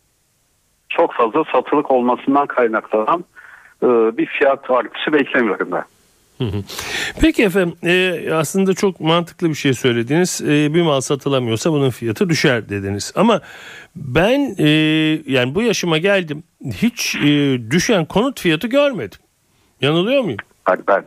çok 0.89 1.13
fazla 1.13 1.45
satılık 1.53 1.91
olmasından 1.91 2.47
kaynaklanan 2.47 3.25
e, 3.83 3.87
bir 3.87 4.27
fiyat 4.27 4.71
artışı 4.71 5.13
beklemiyorum 5.13 5.69
ben. 5.73 5.85
Peki 7.21 7.45
efendim 7.45 7.77
e, 7.85 8.29
aslında 8.33 8.75
çok 8.75 9.01
mantıklı 9.01 9.49
bir 9.49 9.55
şey 9.55 9.75
söylediniz. 9.75 10.41
E, 10.45 10.75
bir 10.75 10.83
mal 10.83 11.01
satılamıyorsa 11.01 11.73
bunun 11.73 11.91
fiyatı 11.91 12.29
düşer 12.29 12.69
dediniz. 12.69 13.13
Ama 13.17 13.41
ben 13.97 14.55
e, 14.59 14.69
yani 15.27 15.55
bu 15.55 15.63
yaşıma 15.63 15.99
geldim 15.99 16.43
hiç 16.65 17.17
e, 17.17 17.59
düşen 17.71 18.05
konut 18.05 18.41
fiyatı 18.41 18.67
görmedim. 18.67 19.19
Yanılıyor 19.81 20.23
muyum? 20.23 20.39
Hadi 20.65 20.83
ben. 20.89 21.05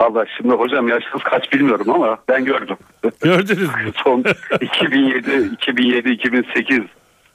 Valla 0.00 0.24
şimdi 0.36 0.54
hocam 0.54 0.88
yaşınız 0.88 1.22
kaç 1.22 1.52
bilmiyorum 1.52 1.90
ama 1.90 2.18
ben 2.28 2.44
gördüm. 2.44 2.76
Gördünüz 3.22 3.68
mü? 3.68 3.92
Son 4.04 4.24
2007 4.60 5.50
2007 5.52 6.10
2008 6.10 6.80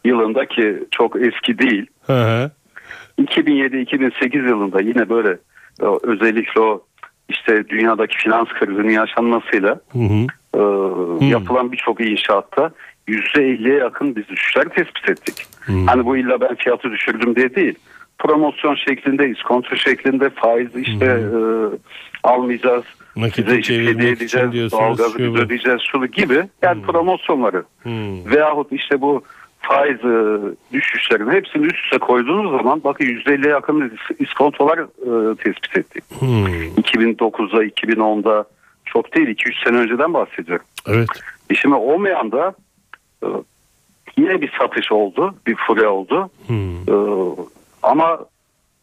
yılında 0.05 0.45
ki 0.45 0.83
çok 0.91 1.21
eski 1.21 1.59
değil. 1.59 1.85
Hı 2.07 2.13
hı. 2.13 2.51
2007-2008 3.19 4.49
yılında 4.49 4.81
yine 4.81 5.09
böyle 5.09 5.37
özellikle 6.03 6.61
o 6.61 6.83
işte 7.29 7.69
dünyadaki 7.69 8.17
finans 8.17 8.47
krizinin 8.47 8.93
yaşanmasıyla 8.93 9.79
Hı 9.91 9.99
hı. 9.99 10.27
e, 10.53 11.25
yapılan 11.25 11.71
birçok 11.71 12.01
inşaatta 12.01 12.71
%50'ye 13.07 13.77
yakın 13.77 14.15
biz 14.15 14.27
düşüşler 14.27 14.63
tespit 14.63 15.09
ettik. 15.09 15.35
Hani 15.85 16.05
bu 16.05 16.17
illa 16.17 16.41
ben 16.41 16.55
fiyatı 16.55 16.91
düşürdüm 16.91 17.35
diye 17.35 17.55
değil. 17.55 17.75
Promosyon 18.21 18.75
şeklinde, 18.75 19.29
iskonto 19.29 19.75
şeklinde 19.75 20.29
faiz 20.29 20.75
işte 20.75 21.05
e, 21.05 21.29
almayacağız. 22.23 22.83
Nakite 23.15 23.59
işte 23.59 23.61
çevirmek 23.61 23.95
için 23.95 24.07
edeceğiz, 24.15 24.51
diyorsunuz, 24.51 24.81
doğalgazı 24.81 25.19
biz 25.19 25.35
ödeyeceğiz, 25.35 25.81
şunu 25.91 26.07
gibi. 26.07 26.43
Yani 26.61 26.81
promosyonları. 26.81 27.63
Hmm. 27.83 28.31
Veyahut 28.31 28.71
işte 28.71 29.01
bu 29.01 29.23
faiz 29.59 29.99
e, 29.99 30.39
düşüşlerin 30.73 31.31
hepsini 31.31 31.65
üst 31.65 31.85
üste 31.85 31.97
koyduğunuz 31.97 32.51
zaman 32.57 32.81
bakın 32.83 33.05
%50'ye 33.05 33.51
yakın 33.51 33.81
is- 33.81 34.15
iskontolar 34.19 34.79
e, 34.79 35.35
tespit 35.35 35.77
ettik. 35.77 36.03
Hmm. 36.19 36.45
2009'da 36.77 37.65
2010'da 37.65 38.45
çok 38.85 39.15
değil 39.15 39.27
2-3 39.27 39.63
sene 39.63 39.77
önceden 39.77 40.13
bahsediyorum. 40.13 40.65
Evet. 40.87 41.09
E 41.49 41.55
şimdi 41.55 41.75
olmayan 41.75 42.31
da 42.31 42.53
e, 43.23 43.27
yine 44.17 44.41
bir 44.41 44.51
satış 44.59 44.91
oldu, 44.91 45.35
bir 45.47 45.55
fure 45.55 45.87
oldu. 45.87 46.29
Hmm. 46.47 46.75
E, 46.75 46.95
ama 47.83 48.19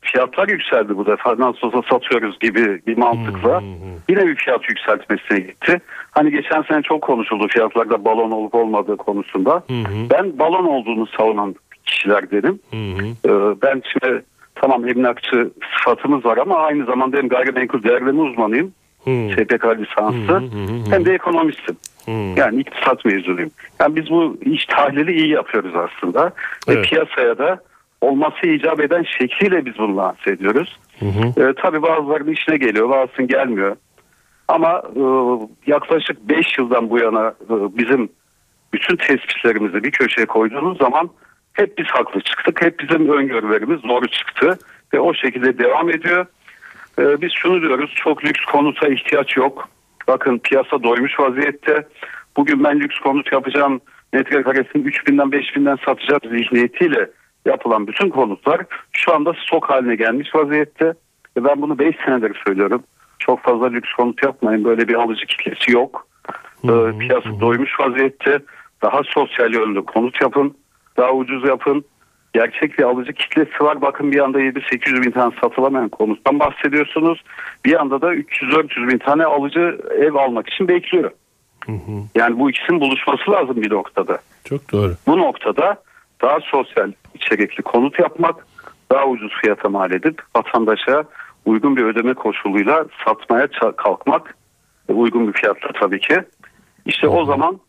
fiyatlar 0.00 0.48
yükseldi 0.48 0.96
bu 0.96 1.06
defa. 1.06 1.38
Nasıl 1.38 1.66
olsa 1.66 1.82
satıyoruz 1.90 2.38
gibi 2.38 2.80
bir 2.86 2.96
mantıkla. 2.98 3.62
Yine 4.08 4.26
bir 4.26 4.34
fiyat 4.36 4.68
yükseltmesine 4.68 5.38
gitti. 5.40 5.80
Hani 6.10 6.30
geçen 6.30 6.62
sene 6.62 6.82
çok 6.82 7.02
konuşuldu 7.02 7.48
fiyatlarda 7.48 8.04
balon 8.04 8.30
olup 8.30 8.54
olmadığı 8.54 8.96
konusunda. 8.96 9.62
Ben 10.10 10.38
balon 10.38 10.66
olduğunu 10.66 11.06
savunan 11.06 11.54
kişiler 11.84 12.30
dedim. 12.30 12.60
Ee, 12.72 13.28
Ben 13.62 13.82
şimdi 13.92 14.22
tamam 14.54 14.88
emlakçı 14.88 15.50
sıfatımız 15.78 16.24
var 16.24 16.36
ama 16.36 16.56
aynı 16.56 16.84
zamanda 16.84 17.16
hem 17.16 17.28
gayrimenkul 17.28 17.82
değerleme 17.82 18.20
uzmanıyım. 18.20 18.72
SPK 19.32 19.64
lisanslı. 19.78 20.42
Hem 20.90 21.04
de 21.04 21.14
ekonomistim. 21.14 21.76
Hı. 22.04 22.10
Yani 22.10 22.60
iktisat 22.60 23.04
mezunuyum. 23.04 23.50
Yani 23.80 23.96
biz 23.96 24.10
bu 24.10 24.36
iş 24.42 24.66
tahlili 24.66 25.12
iyi 25.12 25.28
yapıyoruz 25.28 25.72
aslında. 25.76 26.24
Ve 26.68 26.72
Evet. 26.72 26.84
piyasaya 26.88 27.38
da 27.38 27.60
olması 28.00 28.46
icap 28.46 28.80
eden 28.80 29.02
şekliyle 29.18 29.66
biz 29.66 29.78
bunu 29.78 29.96
lanse 29.96 30.30
ediyoruz. 30.30 30.78
Hı 30.98 31.06
hı. 31.06 31.42
Ee, 31.42 31.54
tabii 31.62 31.82
bazılarının 31.82 32.32
işine 32.32 32.56
geliyor, 32.56 32.90
bazısının 32.90 33.28
gelmiyor. 33.28 33.76
Ama 34.48 34.82
e, 34.96 35.02
yaklaşık 35.66 36.28
5 36.28 36.58
yıldan 36.58 36.90
bu 36.90 36.98
yana 36.98 37.28
e, 37.28 37.54
bizim 37.78 38.08
bütün 38.72 38.96
tespitlerimizi 38.96 39.84
bir 39.84 39.90
köşeye 39.90 40.26
koyduğunuz 40.26 40.78
zaman 40.78 41.10
hep 41.52 41.78
biz 41.78 41.86
haklı 41.86 42.20
çıktık. 42.20 42.62
Hep 42.62 42.80
bizim 42.80 43.08
öngörülerimiz 43.08 43.82
doğru 43.82 44.08
çıktı. 44.08 44.58
Ve 44.94 45.00
o 45.00 45.14
şekilde 45.14 45.58
devam 45.58 45.90
ediyor. 45.90 46.26
Ee, 46.98 47.20
biz 47.20 47.32
şunu 47.32 47.62
diyoruz, 47.62 47.92
çok 47.96 48.24
lüks 48.24 48.44
konuta 48.44 48.88
ihtiyaç 48.88 49.36
yok. 49.36 49.68
Bakın 50.08 50.38
piyasa 50.38 50.82
doymuş 50.82 51.20
vaziyette. 51.20 51.86
Bugün 52.36 52.64
ben 52.64 52.80
lüks 52.80 52.98
konut 52.98 53.32
yapacağım, 53.32 53.80
metrekaresini 54.12 54.82
3000'den 54.88 55.28
5000'den 55.28 55.76
satacağım 55.86 56.38
zihniyetiyle 56.38 57.10
yapılan 57.46 57.86
bütün 57.86 58.10
konutlar 58.10 58.60
şu 58.92 59.14
anda 59.14 59.32
stok 59.46 59.70
haline 59.70 59.96
gelmiş 59.96 60.34
vaziyette. 60.34 60.94
Ve 61.36 61.44
ben 61.44 61.62
bunu 61.62 61.78
5 61.78 61.96
senedir 62.04 62.42
söylüyorum. 62.46 62.82
Çok 63.18 63.42
fazla 63.42 63.66
lüks 63.66 63.92
konut 63.92 64.22
yapmayın. 64.22 64.64
Böyle 64.64 64.88
bir 64.88 64.94
alıcı 64.94 65.26
kitlesi 65.26 65.72
yok. 65.72 66.06
Ee, 66.64 66.98
piyasa 66.98 67.40
doymuş 67.40 67.80
vaziyette. 67.80 68.38
Daha 68.82 69.02
sosyal 69.02 69.54
yönlü 69.54 69.84
konut 69.84 70.20
yapın. 70.20 70.54
Daha 70.96 71.12
ucuz 71.12 71.48
yapın. 71.48 71.84
Gerçek 72.34 72.78
bir 72.78 72.84
alıcı 72.84 73.12
kitlesi 73.12 73.64
var. 73.64 73.80
Bakın 73.80 74.12
bir 74.12 74.18
anda 74.18 74.40
7-800 74.40 75.02
bin 75.02 75.10
tane 75.10 75.32
satılamayan 75.40 75.88
konuttan 75.88 76.40
bahsediyorsunuz. 76.40 77.22
Bir 77.64 77.80
anda 77.80 78.00
da 78.00 78.14
300-400 78.14 78.88
bin 78.88 78.98
tane 78.98 79.24
alıcı 79.24 79.80
ev 79.98 80.14
almak 80.14 80.48
için 80.48 80.68
bekliyor. 80.68 81.10
Yani 82.14 82.38
bu 82.38 82.50
ikisinin 82.50 82.80
buluşması 82.80 83.30
lazım 83.30 83.62
bir 83.62 83.70
noktada. 83.70 84.18
Çok 84.44 84.72
doğru. 84.72 84.94
Bu 85.06 85.18
noktada 85.18 85.82
daha 86.22 86.40
sosyal 86.40 86.92
içerikli 87.18 87.62
konut 87.62 87.98
yapmak, 87.98 88.46
daha 88.92 89.06
ucuz 89.06 89.32
fiyata 89.42 89.68
mal 89.68 89.92
edip 89.92 90.22
vatandaşa 90.36 91.04
uygun 91.44 91.76
bir 91.76 91.84
ödeme 91.84 92.14
koşuluyla 92.14 92.86
satmaya 93.04 93.48
kalkmak, 93.76 94.36
e, 94.88 94.92
uygun 94.92 95.28
bir 95.28 95.32
fiyatla 95.32 95.68
tabii 95.80 96.00
ki. 96.00 96.22
İşte 96.86 97.08
o 97.08 97.24
zaman 97.24 97.60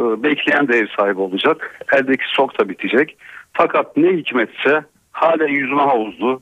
e, 0.00 0.22
bekleyen 0.22 0.68
de 0.68 0.78
ev 0.78 0.86
sahibi 0.96 1.20
olacak, 1.20 1.80
eldeki 1.92 2.24
stok 2.32 2.60
da 2.60 2.68
bitecek. 2.68 3.16
Fakat 3.52 3.96
ne 3.96 4.08
hikmetse 4.08 4.84
hala 5.12 5.44
yüzme 5.44 5.82
havuzlu, 5.82 6.40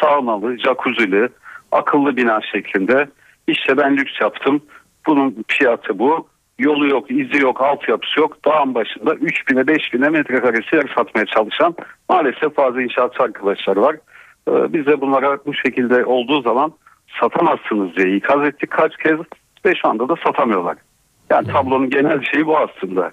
saunalı, 0.00 0.58
jacuzzi'li, 0.58 1.28
akıllı 1.72 2.16
bina 2.16 2.40
şeklinde 2.52 3.08
işte 3.46 3.76
ben 3.76 3.96
lüks 3.96 4.20
yaptım. 4.20 4.62
Bunun 5.06 5.44
fiyatı 5.48 5.98
bu. 5.98 6.28
Yolu 6.58 6.88
yok, 6.88 7.10
izi 7.10 7.42
yok, 7.42 7.60
altyapısı 7.60 8.20
yok. 8.20 8.44
Dağın 8.44 8.74
başında 8.74 9.14
3000'e 9.14 9.62
5000'e 9.62 10.08
metrekaresi 10.08 10.76
yer 10.76 10.92
satmaya 10.96 11.26
çalışan 11.26 11.74
maalesef 12.08 12.56
bazı 12.56 12.82
inşaatçı 12.82 13.22
arkadaşlar 13.22 13.76
var. 13.76 13.96
Ee, 14.48 14.72
Biz 14.72 14.86
de 14.86 15.00
bunlara 15.00 15.38
bu 15.46 15.54
şekilde 15.54 16.04
olduğu 16.04 16.42
zaman 16.42 16.72
satamazsınız 17.20 17.96
diye 17.96 18.16
ikaz 18.16 18.46
ettik 18.46 18.70
kaç 18.70 18.96
kez 18.96 19.18
ve 19.66 19.74
şu 19.74 19.88
anda 19.88 20.08
da 20.08 20.14
satamıyorlar. 20.26 20.76
Yani 21.30 21.46
tablonun 21.46 21.90
genel 21.90 22.22
şeyi 22.22 22.46
bu 22.46 22.58
aslında. 22.58 23.12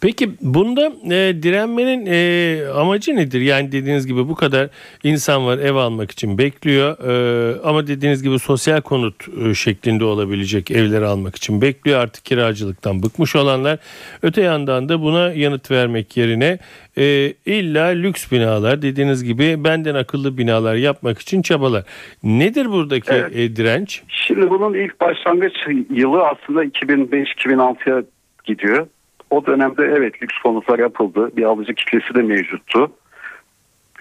Peki 0.00 0.30
bunda 0.40 0.92
e, 1.04 1.42
direnmenin 1.42 2.06
e, 2.06 2.68
amacı 2.70 3.16
nedir? 3.16 3.40
Yani 3.40 3.72
dediğiniz 3.72 4.06
gibi 4.06 4.28
bu 4.28 4.34
kadar 4.34 4.68
insan 5.04 5.46
var 5.46 5.58
ev 5.58 5.74
almak 5.74 6.10
için 6.10 6.38
bekliyor 6.38 6.96
E, 7.06 7.60
ama 7.64 7.86
dediğiniz 7.86 8.22
gibi 8.22 8.38
sosyal 8.38 8.80
konut 8.80 9.14
e, 9.46 9.54
şeklinde 9.54 10.04
olabilecek 10.04 10.70
evleri 10.70 11.04
almak 11.04 11.36
için 11.36 11.62
bekliyor. 11.62 12.00
Artık 12.00 12.24
kiracılıktan 12.24 13.02
bıkmış 13.02 13.36
olanlar. 13.36 13.78
Öte 14.22 14.42
yandan 14.42 14.88
da 14.88 15.02
buna 15.02 15.32
yanıt 15.32 15.70
vermek 15.70 16.16
yerine 16.16 16.58
e, 16.98 17.32
illa 17.46 17.86
lüks 17.86 18.32
binalar 18.32 18.82
dediğiniz 18.82 19.24
gibi 19.24 19.64
benden 19.64 19.94
akıllı 19.94 20.38
binalar 20.38 20.74
yapmak 20.74 21.18
için 21.18 21.42
çabalar. 21.42 21.84
Nedir 22.22 22.66
buradaki 22.70 23.12
Evet. 23.12 23.36
e, 23.36 23.56
direnç? 23.56 24.02
Şimdi 24.08 24.50
bunun 24.50 24.74
ilk 24.74 25.00
başlangıç 25.00 25.52
yılı 25.90 26.22
aslında 26.22 26.64
2005-2006'ya 26.64 28.02
gidiyor. 28.44 28.86
O 29.30 29.46
dönemde 29.46 29.84
evet 29.84 30.22
lüks 30.22 30.38
konutlar 30.42 30.78
yapıldı. 30.78 31.30
Bir 31.36 31.44
alıcı 31.44 31.74
kitlesi 31.74 32.14
de 32.14 32.22
mevcuttu. 32.22 32.90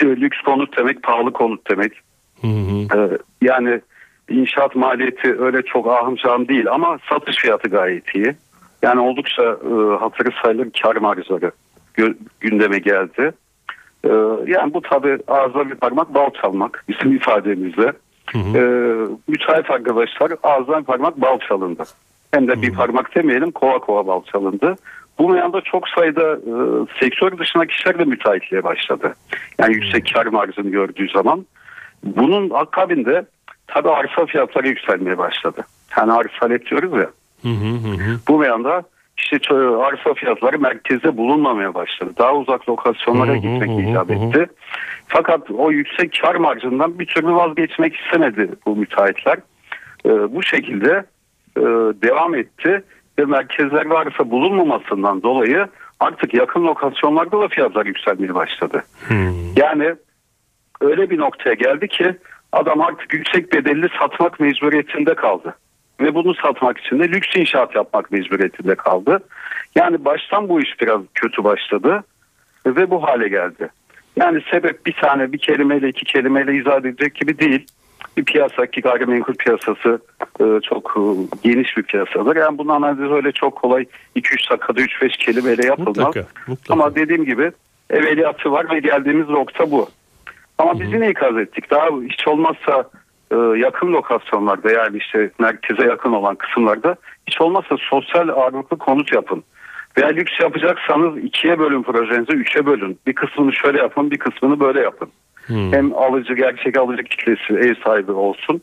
E, 0.02 0.06
Lüks 0.06 0.42
konut 0.42 0.78
demek 0.78 1.04
pahalı 1.04 1.34
konut 1.34 1.70
demek. 1.72 1.94
Hı 2.42 2.48
hı. 2.48 3.00
E, 3.00 3.18
Yani 3.42 3.82
inşaat 4.30 4.76
maliyeti 4.76 5.40
öyle 5.40 5.62
çok 5.62 5.88
ahım 5.88 6.18
şahım 6.18 6.48
değil 6.48 6.72
ama 6.72 7.00
satış 7.10 7.38
fiyatı 7.38 7.68
gayet 7.70 8.16
iyi. 8.16 8.36
Yani 8.82 9.00
oldukça 9.00 9.44
e, 9.44 9.98
hatırı 10.00 10.30
sayılır 10.44 10.68
kar 10.84 10.96
marjları 10.96 11.52
gündeme 12.40 12.80
geldi. 12.80 13.32
E, 14.04 14.10
yani 14.48 14.74
bu 14.74 14.82
tabi 14.82 15.18
ağza 15.28 15.70
bir 15.70 15.76
parmak 15.76 16.14
bal 16.14 16.30
çalmak 16.42 16.86
isim 16.88 17.16
ifademizle. 17.16 17.94
E, 18.36 18.62
müteahhit 19.28 19.72
arkadaşlar 19.72 20.32
ağızdan 20.44 20.80
bir 20.80 20.86
parmak 20.86 21.22
bal 21.22 21.40
çalındı. 21.40 21.84
Hem 22.34 22.48
de 22.48 22.62
bir 22.62 22.74
parmak 22.74 23.16
demeyelim 23.16 23.52
kova 23.52 23.80
kova 23.80 24.08
bal 24.08 24.24
çalındı. 24.24 24.76
Bu 25.20 25.36
yanda 25.36 25.62
çok 25.62 25.90
sayıda 25.90 26.34
e, 26.34 26.54
sektör 27.00 27.38
dışındaki 27.38 27.76
kişiler 27.76 28.00
de 28.00 28.04
müteahhitliğe 28.04 28.64
başladı. 28.64 29.14
Yani 29.60 29.74
yüksek 29.74 30.14
kar 30.14 30.26
marjını 30.26 30.70
gördüğü 30.70 31.10
zaman. 31.10 31.46
Bunun 32.04 32.50
akabinde 32.50 33.26
tabi 33.68 33.90
arsa 33.90 34.26
fiyatları 34.26 34.68
yükselmeye 34.68 35.18
başladı. 35.18 35.66
Yani 35.98 36.12
arsa 36.12 36.40
talep 36.40 36.70
diyoruz 36.70 36.94
ya. 36.94 37.10
Hı 37.42 37.50
hı 37.50 37.70
hı. 37.76 38.20
Bu 38.28 38.44
yanda 38.44 38.84
işte 39.18 39.56
arsa 39.84 40.14
fiyatları 40.14 40.60
merkezde 40.60 41.18
bulunmamaya 41.18 41.74
başladı. 41.74 42.12
Daha 42.18 42.36
uzak 42.36 42.70
lokasyonlara 42.70 43.32
Hı 43.32 43.36
hı 43.36 43.38
gitmek 43.38 43.70
hı 43.70 43.82
icap 43.82 44.12
etti. 44.12 44.48
Fakat 45.08 45.52
o 45.52 45.72
yüksek 45.72 46.20
kar 46.22 46.36
marjından 46.36 47.00
bir 47.00 47.06
türlü 47.06 47.36
vazgeçmek 47.36 47.96
istemedi 47.96 48.50
bu 48.66 48.76
müteahhitler. 48.76 49.38
Ee, 50.06 50.10
bu 50.10 50.44
şekilde 50.44 51.06
e, 51.58 51.62
devam 52.02 52.36
etti 52.36 52.84
ve 53.20 53.26
merkezlerde 53.26 53.94
arsa 53.94 54.32
bulunmamasından 54.32 55.24
dolayı 55.24 55.68
artık 56.00 56.34
yakın 56.34 56.64
lokasyonlarda 56.68 57.42
da 57.42 57.48
fiyatlar 57.48 57.86
yükselmeye 57.86 58.36
başladı. 58.36 58.84
Yani 59.56 59.96
öyle 60.82 61.10
bir 61.10 61.18
noktaya 61.18 61.54
geldi 61.54 61.88
ki 61.88 62.16
adam 62.52 62.82
artık 62.82 63.14
yüksek 63.14 63.54
bedelli 63.54 63.88
satmak 64.00 64.40
mecburiyetinde 64.40 65.16
kaldı. 65.16 65.56
Ve 66.00 66.16
bunu 66.16 66.34
satmak 66.34 66.78
için 66.78 67.00
de 67.00 67.10
lüks 67.10 67.36
inşaat 67.36 67.76
yapmak 67.76 68.12
mecburiyetinde 68.12 68.76
kaldı. 68.76 69.20
Yani 69.76 70.06
baştan 70.06 70.50
bu 70.50 70.62
iş 70.62 70.82
biraz 70.82 71.02
kötü 71.14 71.44
başladı 71.44 72.04
ve 72.66 72.90
bu 72.92 73.04
hale 73.04 73.28
geldi. 73.28 73.70
Yani 74.16 74.42
sebep 74.52 74.86
bir 74.86 74.94
tane 74.94 75.32
bir 75.32 75.38
kelimeyle 75.38 75.90
iki 75.90 76.06
kelimeyle 76.06 76.56
izah 76.56 76.80
edilecek 76.80 77.16
gibi 77.16 77.40
değil. 77.40 77.66
Bir 78.18 78.26
piyasa 78.26 78.66
ki 78.66 78.82
gayrimenkul 78.82 79.34
piyasası 79.34 80.00
e, 80.40 80.62
çok 80.62 80.98
e, 80.98 81.02
geniş 81.44 81.78
bir 81.78 81.84
piyasadır. 81.84 82.36
Yani 82.36 82.58
bunun 82.58 82.70
analizi 82.70 83.14
öyle 83.14 83.32
çok 83.32 83.56
kolay 83.56 83.86
2-3 84.16 84.52
dakikada 84.52 84.82
3-5 84.82 85.18
kelimeyle 85.18 85.66
yapılmaz. 85.66 85.98
Mutlaka, 85.98 86.28
mutlaka. 86.48 86.74
Ama 86.74 86.96
dediğim 86.96 87.26
gibi 87.26 87.52
evveliyatı 87.90 88.52
var 88.52 88.70
ve 88.70 88.80
geldiğimiz 88.80 89.30
nokta 89.30 89.72
bu. 89.72 89.90
Ama 90.58 90.80
biz 90.80 90.94
yine 90.94 91.10
ikaz 91.10 91.38
ettik. 91.38 91.72
Daha 91.72 91.88
hiç 91.88 92.28
olmazsa 92.28 92.90
e, 93.32 93.36
yakın 93.36 93.94
lokasyonlarda 93.94 94.72
yani 94.72 94.98
işte 94.98 95.32
merkeze 95.40 95.84
yakın 95.84 96.12
olan 96.12 96.36
kısımlarda 96.36 96.96
hiç 97.28 97.42
olmazsa 97.42 97.76
sosyal 97.90 98.30
ağırlıklı 98.30 98.78
konut 98.78 99.14
yapın. 99.14 99.44
Veya 99.98 100.08
lüks 100.08 100.40
yapacaksanız 100.42 101.18
ikiye 101.18 101.60
bölün 101.60 101.84
projenizi, 101.84 102.32
üçe 102.32 102.66
bölün. 102.66 103.00
Bir 103.08 103.14
kısmını 103.14 103.54
şöyle 103.54 103.78
yapın, 103.78 104.12
bir 104.12 104.18
kısmını 104.18 104.60
böyle 104.60 104.80
yapın. 104.80 105.10
Hem 105.48 105.94
alıcı 105.94 106.34
gerçek 106.34 106.78
alıcı 106.78 107.04
kitlesi 107.04 107.54
ev 107.54 107.76
sahibi 107.84 108.12
olsun. 108.12 108.62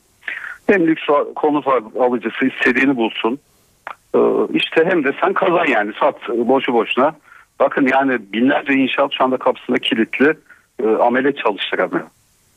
Hem 0.66 0.86
lüks 0.86 1.02
konut 1.34 1.66
alıcısı 2.00 2.46
istediğini 2.46 2.96
bulsun. 2.96 3.38
Ee, 4.14 4.18
işte 4.54 4.84
hem 4.84 5.04
de 5.04 5.12
sen 5.20 5.32
kazan 5.32 5.66
yani 5.66 5.92
sat 6.00 6.28
boşu 6.28 6.72
boşuna. 6.72 7.14
Bakın 7.60 7.88
yani 7.92 8.18
binlerce 8.32 8.72
inşaat 8.72 9.12
şu 9.18 9.24
anda 9.24 9.36
kapısında 9.36 9.78
kilitli 9.78 10.34
e, 10.82 10.86
amele 10.88 11.34
çalıştıramıyor. 11.34 12.06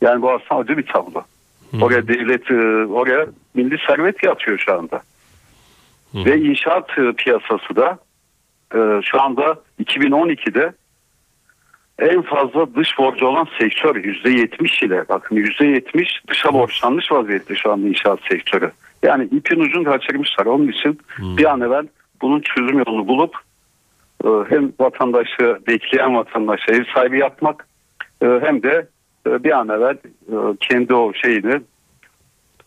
Yani 0.01 0.21
bu 0.21 0.31
aslında 0.31 0.61
acı 0.61 0.77
bir 0.77 0.85
tablo. 0.85 1.23
Oraya 1.81 2.07
devlet, 2.07 2.51
e, 2.51 2.55
oraya 2.85 3.25
milli 3.53 3.77
servet 3.87 4.23
yatıyor 4.23 4.57
şu 4.57 4.73
anda. 4.73 5.01
Ve 6.15 6.37
inşaat 6.37 6.97
e, 6.97 7.11
piyasası 7.11 7.75
da 7.75 7.97
e, 8.75 9.01
şu 9.03 9.21
anda 9.21 9.59
2012'de 9.83 10.73
en 11.99 12.21
fazla 12.21 12.75
dış 12.75 12.97
borcu 12.97 13.25
olan 13.25 13.47
sektör 13.59 13.95
%70 13.95 14.85
ile 14.85 15.09
bakın 15.09 15.35
%70 15.35 16.07
dışa 16.27 16.53
borçlanmış 16.53 17.11
vaziyette 17.11 17.55
şu 17.55 17.71
anda 17.71 17.87
inşaat 17.87 18.19
sektörü. 18.29 18.71
Yani 19.03 19.23
ipin 19.23 19.59
ucunu 19.59 19.83
kaçırmışlar. 19.83 20.45
Onun 20.45 20.67
için 20.67 20.99
bir 21.19 21.45
an 21.45 21.61
evvel 21.61 21.87
bunun 22.21 22.41
çözüm 22.41 22.77
yolunu 22.79 23.07
bulup 23.07 23.35
e, 24.25 24.29
hem 24.49 24.73
vatandaşı 24.79 25.59
bekleyen 25.67 26.15
vatandaşı 26.15 26.71
ev 26.71 26.83
sahibi 26.93 27.19
yapmak 27.19 27.67
e, 28.21 28.25
hem 28.25 28.63
de 28.63 28.87
e, 29.27 29.43
bir 29.43 29.51
an 29.51 29.69
evvel 29.69 29.97
e, 30.27 30.57
kendi 30.59 30.93
o 30.93 31.13
şeyini 31.13 31.61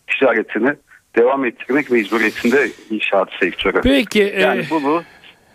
ticaretini 0.06 0.74
devam 1.16 1.44
ettirmek 1.44 1.90
mecburiyetinde 1.90 2.68
inşaat 2.90 3.28
sektörü. 3.40 3.80
Peki. 3.80 4.22
e, 4.22 4.40
Yani 4.40 4.64
bunu 4.70 5.02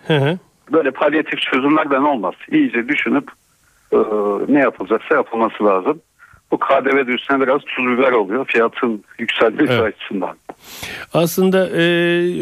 hı 0.07 0.17
hı. 0.17 0.39
böyle 0.71 0.91
palyatif 0.91 1.39
çözümlerden 1.39 2.01
olmaz. 2.01 2.33
İyice 2.51 2.87
düşünüp 2.87 3.31
e, 3.93 4.53
ne 4.53 4.59
yapılacaksa 4.59 5.15
yapılması 5.15 5.63
lazım. 5.65 6.01
Bu 6.51 6.59
KDV 6.59 7.07
de 7.07 7.11
üstüne 7.11 7.39
biraz 7.41 7.61
tuz 7.61 7.85
biber 7.85 8.11
oluyor 8.11 8.45
fiyatın 8.45 9.03
yükselmesi 9.19 9.73
Evet. 9.73 9.95
açısından. 9.95 10.37
Aslında 11.13 11.67
e, 11.69 11.81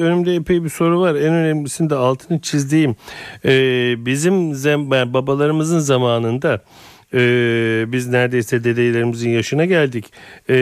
önümde 0.02 0.36
epey 0.36 0.64
bir 0.64 0.70
soru 0.70 1.02
var. 1.02 1.16
En 1.16 1.34
önemlisini 1.34 1.90
de 1.90 1.96
altını 1.96 2.42
çizdiğim. 2.42 2.96
E, 3.46 3.50
bizim 4.06 4.52
zem- 4.52 5.14
babalarımızın 5.14 5.80
zamanında 5.80 6.62
e, 7.14 7.20
biz 7.88 8.08
neredeyse 8.08 8.64
dedelerimizin 8.64 9.30
yaşına 9.30 9.66
geldik. 9.66 10.06
E, 10.50 10.56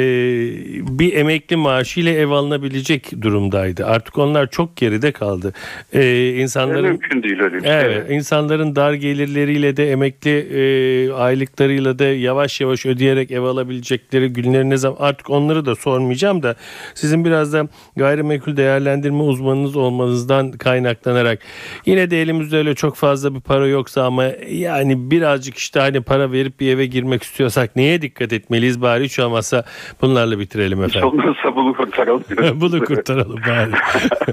bir 0.99 1.13
emekli 1.13 1.55
maaşıyla 1.55 2.11
ev 2.11 2.29
alınabilecek 2.29 3.21
durumdaydı. 3.21 3.85
Artık 3.85 4.17
onlar 4.17 4.49
çok 4.49 4.75
geride 4.77 5.11
kaldı. 5.11 5.53
E, 5.93 5.99
E, 6.09 6.35
insanların 6.41 6.83
mümkün 6.85 7.23
değil 7.23 7.39
öyle 7.39 7.55
bir 7.55 7.61
şey. 7.61 7.81
Evet, 7.81 8.05
insanların 8.09 8.75
dar 8.75 8.93
gelirleriyle 8.93 9.77
de 9.77 9.91
emekli 9.91 10.29
e, 10.39 11.11
aylıklarıyla 11.13 11.99
da 11.99 12.03
yavaş 12.05 12.61
yavaş 12.61 12.85
ödeyerek 12.85 13.31
ev 13.31 13.41
alabilecekleri 13.41 14.29
günleri 14.29 14.69
ne 14.69 14.77
zaman 14.77 14.97
artık 14.99 15.29
onları 15.29 15.65
da 15.65 15.75
sormayacağım 15.75 16.43
da 16.43 16.55
sizin 16.93 17.25
biraz 17.25 17.53
da 17.53 17.67
gayrimenkul 17.95 18.57
değerlendirme 18.57 19.23
uzmanınız 19.23 19.75
olmanızdan 19.75 20.51
kaynaklanarak 20.51 21.39
yine 21.85 22.11
de 22.11 22.21
elimizde 22.21 22.57
öyle 22.57 22.75
çok 22.75 22.95
fazla 22.95 23.35
bir 23.35 23.41
para 23.41 23.67
yoksa 23.67 24.03
ama 24.03 24.23
yani 24.49 25.11
birazcık 25.11 25.57
işte 25.57 25.79
hani 25.79 26.01
para 26.01 26.31
verip 26.39 26.59
bir 26.59 26.75
eve 26.75 26.85
girmek 26.85 27.23
istiyorsak 27.23 27.75
neye 27.75 28.01
dikkat 28.01 28.33
etmeliyiz 28.33 28.81
bari 28.81 29.03
hiç 29.03 29.19
olmazsa 29.19 29.63
bunlarla 30.01 30.39
bitirelim 30.39 30.83
Hiç 30.83 30.95
efendim. 30.95 31.07
olmazsa 31.19 31.55
bunu 31.55 31.73
kurtaralım. 31.73 32.23
Bunu 32.61 32.85
kurtaralım 32.85 33.39
bari. 33.47 33.71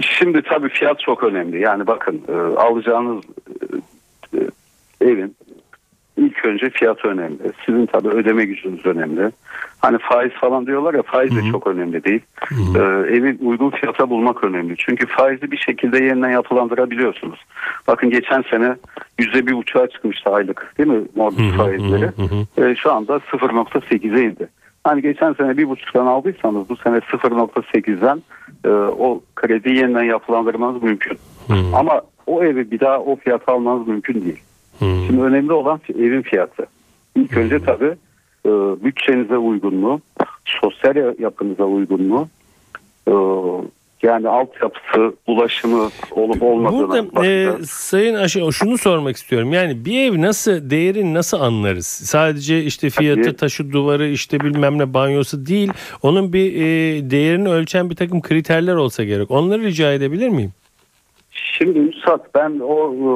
Şimdi 0.00 0.42
tabii 0.42 0.68
fiyat 0.68 1.00
çok 1.00 1.22
önemli. 1.24 1.60
Yani 1.60 1.86
bakın 1.86 2.22
e, 2.28 2.32
alacağınız 2.56 3.24
e, 4.34 4.38
e, 4.38 4.40
evin 5.10 5.36
ilk 6.18 6.44
önce 6.44 6.70
fiyatı 6.70 7.08
önemli. 7.08 7.52
Sizin 7.66 7.86
tabii 7.86 8.08
ödeme 8.08 8.44
gücünüz 8.44 8.86
önemli. 8.86 9.30
Hani 9.78 9.98
faiz 9.98 10.32
falan 10.32 10.66
diyorlar 10.66 10.94
ya 10.94 11.02
faiz 11.02 11.36
de 11.36 11.50
çok 11.50 11.66
önemli 11.66 12.04
değil. 12.04 12.20
E, 12.76 12.78
evi 13.16 13.38
uygun 13.40 13.70
fiyata 13.70 14.10
bulmak 14.10 14.44
önemli. 14.44 14.74
Çünkü 14.78 15.06
faizi 15.06 15.50
bir 15.50 15.56
şekilde 15.56 16.04
yeniden 16.04 16.30
yapılandırabiliyorsunuz. 16.30 17.44
Bakın 17.86 18.10
geçen 18.10 18.42
sene 18.50 18.76
yüzde 19.18 19.46
bir 19.46 19.52
buçuğa 19.52 19.86
çıkmıştı 19.86 20.30
aylık 20.30 20.74
değil 20.78 20.88
mi 20.88 21.00
mortgage 21.16 21.50
faizleri. 21.56 22.10
E, 22.58 22.74
şu 22.76 22.92
anda 22.92 23.16
0.8'e 23.16 24.22
indi. 24.22 24.48
Hani 24.84 25.02
geçen 25.02 25.32
sene 25.32 25.56
bir 25.56 25.68
buçuktan 25.68 26.06
aldıysanız 26.06 26.68
bu 26.68 26.76
sene 26.76 26.96
0.8'den 26.96 28.22
e, 28.64 28.68
o 28.98 29.20
krediyi 29.36 29.76
yeniden 29.76 30.02
yapılandırmanız 30.02 30.82
mümkün. 30.82 31.18
Ama 31.74 32.02
o 32.26 32.44
evi 32.44 32.70
bir 32.70 32.80
daha 32.80 32.98
o 32.98 33.16
fiyata 33.16 33.52
almanız 33.52 33.88
mümkün 33.88 34.24
değil. 34.24 34.42
Şimdi 34.78 35.22
önemli 35.22 35.52
olan 35.52 35.80
evin 35.98 36.22
fiyatı. 36.22 36.66
İlk 37.16 37.36
önce 37.36 37.58
tabii 37.64 37.94
e, 38.46 38.50
bütçenize 38.84 39.36
uygun 39.36 39.74
mu, 39.74 40.00
sosyal 40.44 40.96
ya- 40.96 41.14
yapınıza 41.18 41.64
uygun 41.64 42.02
mu, 42.02 42.28
e, 43.08 43.12
yani 44.02 44.28
altyapısı, 44.28 45.14
ulaşımı 45.26 45.88
olup 46.10 46.42
olmadığına 46.42 47.12
Burada 47.12 47.26
e. 47.26 47.50
Sayın 47.64 48.14
Aşı 48.14 48.52
şunu 48.52 48.78
sormak 48.78 49.16
istiyorum. 49.16 49.52
Yani 49.52 49.84
bir 49.84 49.98
ev 50.12 50.20
nasıl 50.20 50.70
değerini 50.70 51.14
nasıl 51.14 51.40
anlarız? 51.40 51.86
Sadece 51.86 52.62
işte 52.64 52.90
fiyatı, 52.90 53.36
taşı, 53.36 53.72
duvarı, 53.72 54.08
işte 54.08 54.40
bilmem 54.40 54.78
ne 54.78 54.94
banyosu 54.94 55.46
değil. 55.46 55.72
Onun 56.02 56.32
bir 56.32 56.54
e, 56.54 56.60
değerini 57.10 57.48
ölçen 57.48 57.90
bir 57.90 57.96
takım 57.96 58.22
kriterler 58.22 58.74
olsa 58.74 59.04
gerek. 59.04 59.30
Onları 59.30 59.62
rica 59.62 59.92
edebilir 59.92 60.28
miyim? 60.28 60.52
Şimdi 61.58 61.78
Üstad 61.78 62.20
ben 62.34 62.60
o 62.62 62.94
e, 62.94 63.08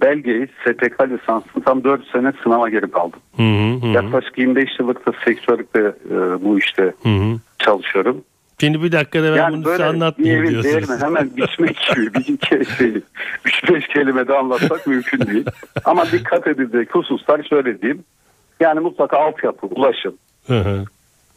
belgeyi 0.00 0.46
SPK 0.46 1.00
lisansını 1.00 1.64
tam 1.64 1.84
4 1.84 2.06
sene 2.12 2.32
sınava 2.42 2.68
girip 2.68 2.96
aldım. 2.96 3.20
Hı 3.36 3.42
hı, 3.42 3.86
hı, 3.86 3.86
Yaklaşık 3.86 4.38
25 4.38 4.68
yıllık 4.80 5.06
da 5.06 5.12
sektörde 5.24 5.94
e, 6.10 6.44
bu 6.44 6.58
işte 6.58 6.94
hı, 7.02 7.08
hı. 7.08 7.36
çalışıyorum. 7.58 8.24
Şimdi 8.60 8.82
bir 8.82 8.92
dakikada 8.92 9.32
ben 9.32 9.36
yani 9.36 9.56
bunu 9.56 9.70
size 9.70 9.84
anlatmayayım 9.84 10.48
diyorsunuz. 10.48 10.64
değerini 10.74 11.04
hemen 11.04 11.30
biçmek 11.36 11.76
gibi 11.96 12.14
bir 12.14 12.34
iki 12.34 12.76
şey, 12.76 13.02
3-5 13.44 13.92
kelimede 13.92 14.34
anlatmak 14.38 14.86
mümkün 14.86 15.20
değil. 15.26 15.46
Ama 15.84 16.06
dikkat 16.12 16.46
edilecek 16.46 16.94
hususlar 16.94 17.42
şöyle 17.50 17.82
diyeyim. 17.82 18.04
Yani 18.60 18.80
mutlaka 18.80 19.18
altyapı, 19.18 19.66
ulaşım. 19.66 20.14
Hı 20.46 20.60
hı. 20.60 20.84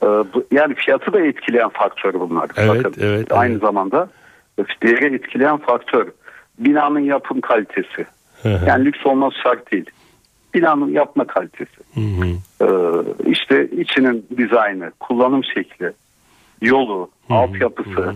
e, 0.03 0.07
Yani 0.51 0.75
fiyatı 0.75 1.13
da 1.13 1.19
etkileyen 1.21 1.69
faktör 1.69 2.13
bunlar. 2.13 2.49
Evet, 2.57 2.69
Bakın, 2.69 2.93
evet, 3.01 3.31
Aynı 3.31 3.51
evet. 3.51 3.61
zamanda 3.61 4.09
değeri 4.83 5.15
etkileyen 5.15 5.57
faktör. 5.57 6.07
Binanın 6.65 6.99
yapım 6.99 7.41
kalitesi. 7.41 8.05
Yani 8.67 8.85
lüks 8.85 9.05
olması 9.05 9.37
şart 9.43 9.71
değil. 9.71 9.85
Binanın 10.53 10.91
yapma 10.91 11.27
kalitesi. 11.27 11.75
Ee, 12.61 12.65
işte 13.25 13.67
içinin 13.69 14.25
dizaynı, 14.37 14.91
kullanım 14.99 15.43
şekli, 15.43 15.91
yolu, 16.61 17.09
altyapısı, 17.29 18.15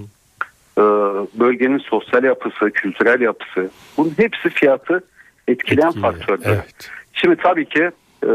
e, 0.77 0.81
bölgenin 1.39 1.77
sosyal 1.77 2.23
yapısı, 2.23 2.71
kültürel 2.71 3.21
yapısı. 3.21 3.69
Bunun 3.97 4.13
hepsi 4.17 4.49
fiyatı 4.49 5.01
etkileyen 5.47 5.87
Etkiliyor, 5.87 6.11
faktörler. 6.11 6.49
evet. 6.53 6.89
Şimdi 7.13 7.35
tabii 7.35 7.65
ki 7.65 7.89
e, 8.23 8.29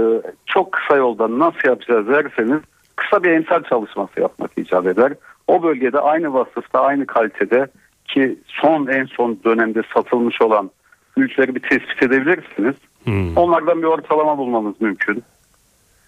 çok 0.47 0.73
kısa 0.73 0.97
yoldan 0.97 1.39
nasıl 1.39 1.69
yapacağız 1.69 2.09
derseniz 2.09 2.61
kısa 2.97 3.23
bir 3.23 3.31
emsal 3.31 3.63
çalışması 3.63 4.21
yapmak 4.21 4.51
icap 4.57 4.87
eder. 4.87 5.13
O 5.47 5.63
bölgede 5.63 6.01
aynı 6.01 6.35
vasıfta, 6.35 6.81
aynı 6.81 7.07
kalitede 7.07 7.67
ki 8.15 8.39
son 8.47 8.87
en 8.87 9.05
son 9.05 9.39
dönemde 9.45 9.83
satılmış 9.95 10.43
olan 10.43 10.71
ülkeleri 11.17 11.55
bir 11.55 11.61
tespit 11.61 12.03
edebilirsiniz. 12.03 12.75
Hmm. 13.05 13.37
Onlardan 13.37 13.79
bir 13.83 13.87
ortalama 13.87 14.39
bulmamız 14.39 14.75
mümkün. 14.81 15.23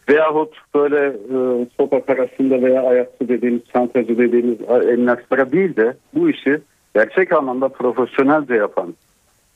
Veyahut 0.09 0.55
böyle 0.75 1.07
e, 1.07 1.67
sokak 1.77 2.11
arasında 2.11 2.63
veya 2.63 2.83
ayakçı 2.83 3.29
dediğimiz, 3.29 3.61
çantacı 3.73 4.19
dediğimiz 4.19 4.59
emlakçılara 4.89 5.53
değil 5.53 5.77
de 5.77 5.97
bu 6.15 6.31
işi 6.31 6.61
gerçek 6.95 7.33
anlamda 7.33 7.69
profesyonelce 7.69 8.55
yapan 8.55 8.95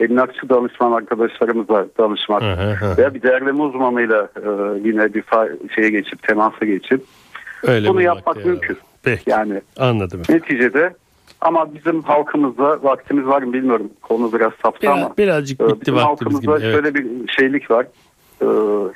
emlakçı 0.01 0.49
danışman 0.49 0.93
arkadaşlarımıza 0.93 1.87
danışmak 1.99 2.43
veya 2.99 3.15
bir 3.15 3.23
değerleme 3.23 3.63
uzmanıyla 3.63 4.23
e, 4.37 4.49
yine 4.89 5.15
bir 5.15 5.23
fa- 5.23 5.75
şeye 5.75 5.91
geçip 5.91 6.23
temasa 6.23 6.65
geçip 6.67 7.03
Öyle 7.63 7.89
bunu 7.89 8.03
yapmak 8.03 8.37
lazım. 8.37 8.51
mümkün. 8.51 8.77
Peki 9.03 9.31
Yani 9.31 9.61
anladım. 9.79 10.23
neticede 10.29 10.95
ama 11.41 11.75
bizim 11.75 12.03
halkımızda 12.03 12.83
vaktimiz 12.83 13.27
var 13.27 13.43
mı 13.43 13.53
bilmiyorum. 13.53 13.91
Konu 14.03 14.33
biraz 14.33 14.53
saptı 14.63 14.83
Biraz, 14.83 14.99
ama. 14.99 15.15
birazcık 15.19 15.61
Ee, 15.61 15.67
bitti 15.67 15.81
Bizim 15.81 15.95
vaktimiz 15.95 16.41
gibi. 16.41 16.51
halkımızda 16.51 16.67
Evet. 16.67 16.75
şöyle 16.75 16.95
bir 16.95 17.29
şeylik 17.29 17.71
var. 17.71 17.87
Ee, 18.43 18.47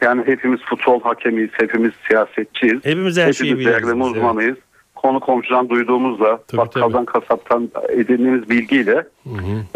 Yani 0.03 0.23
hepimiz 0.27 0.61
futbol 0.61 1.01
hakemiyiz, 1.01 1.51
hepimiz 1.53 1.93
siyasetçiyiz. 2.09 2.85
Hepimiz 2.85 3.19
her 3.19 3.33
şeyi 3.33 3.51
hepimiz 3.51 3.67
biliriz. 3.67 3.83
değerleme 3.83 4.05
biz, 4.05 4.13
evet. 4.15 4.59
Konu 5.03 5.21
komşudan 5.21 5.69
duyduğumuzla, 5.69 6.39
Tabii, 6.49 6.59
bakkaldan, 6.59 7.05
kasaptan 7.05 7.71
edindiğimiz 7.89 8.51
bilgiyle 8.51 9.05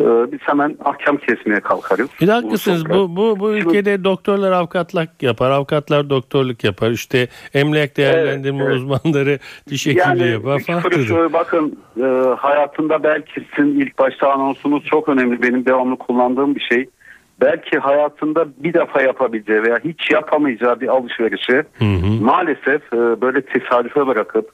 e, 0.00 0.32
biz 0.32 0.38
hemen 0.40 0.76
ahkam 0.84 1.16
kesmeye 1.16 1.60
kalkarız. 1.60 2.08
Bir 2.20 2.28
haklısınız 2.28 2.90
bu, 2.90 3.16
bu, 3.16 3.40
bu 3.40 3.52
ülkede 3.52 4.04
doktorlar 4.04 4.52
avukatlık 4.52 5.22
yapar, 5.22 5.50
avukatlar 5.50 6.10
doktorluk 6.10 6.64
yapar. 6.64 6.90
İşte 6.90 7.28
emlak 7.54 7.96
değerlendirme 7.96 8.64
evet. 8.64 8.76
uzmanları 8.76 9.38
diş 9.70 9.86
hekimliği 9.86 10.30
Yani 10.30 10.32
yapar. 10.32 10.62
e, 11.24 11.32
bakın 11.32 11.78
e, 12.00 12.34
hayatında 12.38 13.02
belki 13.02 13.46
sizin 13.56 13.80
ilk 13.80 13.98
başta 13.98 14.32
anonsunuz 14.32 14.84
çok 14.84 15.08
önemli. 15.08 15.42
Benim 15.42 15.66
devamlı 15.66 15.96
kullandığım 15.96 16.54
bir 16.54 16.60
şey. 16.60 16.88
belki 17.40 17.78
hayatında 17.78 18.46
bir 18.58 18.74
defa 18.74 19.02
yapabileceği 19.02 19.62
veya 19.62 19.78
hiç 19.84 20.10
yapamayacağı 20.10 20.80
bir 20.80 20.88
alışverişi 20.88 21.52
Hı 21.78 21.84
hı. 21.84 22.22
maalesef 22.24 22.92
e, 22.92 23.20
böyle 23.20 23.40
tesadüfe 23.42 24.06
bırakıp 24.06 24.50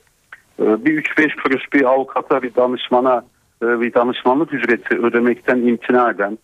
bir 0.59 1.03
3-5 1.05 1.43
kuruş 1.43 1.73
bir 1.73 1.85
avukata 1.85 2.43
bir 2.43 2.55
danışmana 2.55 3.25
e, 3.63 3.81
bir 3.81 3.95
danışmanlık 3.95 4.55
ücreti 4.55 4.99
ödemekten 4.99 5.57
imtina 5.57 6.11
eden 6.11 6.39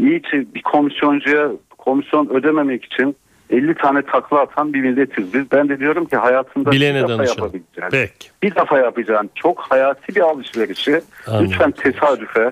iyice 0.00 0.54
bir 0.54 0.62
komisyoncuya 0.62 1.48
komisyon 1.78 2.28
ödememek 2.28 2.84
için 2.84 3.16
50 3.50 3.74
tane 3.74 4.02
takla 4.02 4.40
atan 4.40 4.72
bir 4.72 4.80
milletiz 4.80 5.34
biz. 5.34 5.52
Ben 5.52 5.68
de 5.68 5.78
diyorum 5.78 6.04
ki 6.06 6.16
hayatında 6.16 6.70
Bilene 6.70 6.96
bir 6.98 7.08
defa 7.08 7.18
danışalım. 7.18 7.44
yapabileceğin, 7.54 7.90
Peki. 7.90 8.28
bir 8.42 8.54
defa 8.54 8.78
yapacağın 8.78 9.30
çok 9.34 9.60
hayati 9.60 10.14
bir 10.16 10.20
alışverişi 10.20 11.00
Anladım. 11.26 11.46
lütfen 11.46 11.70
tesadüfe 11.70 12.50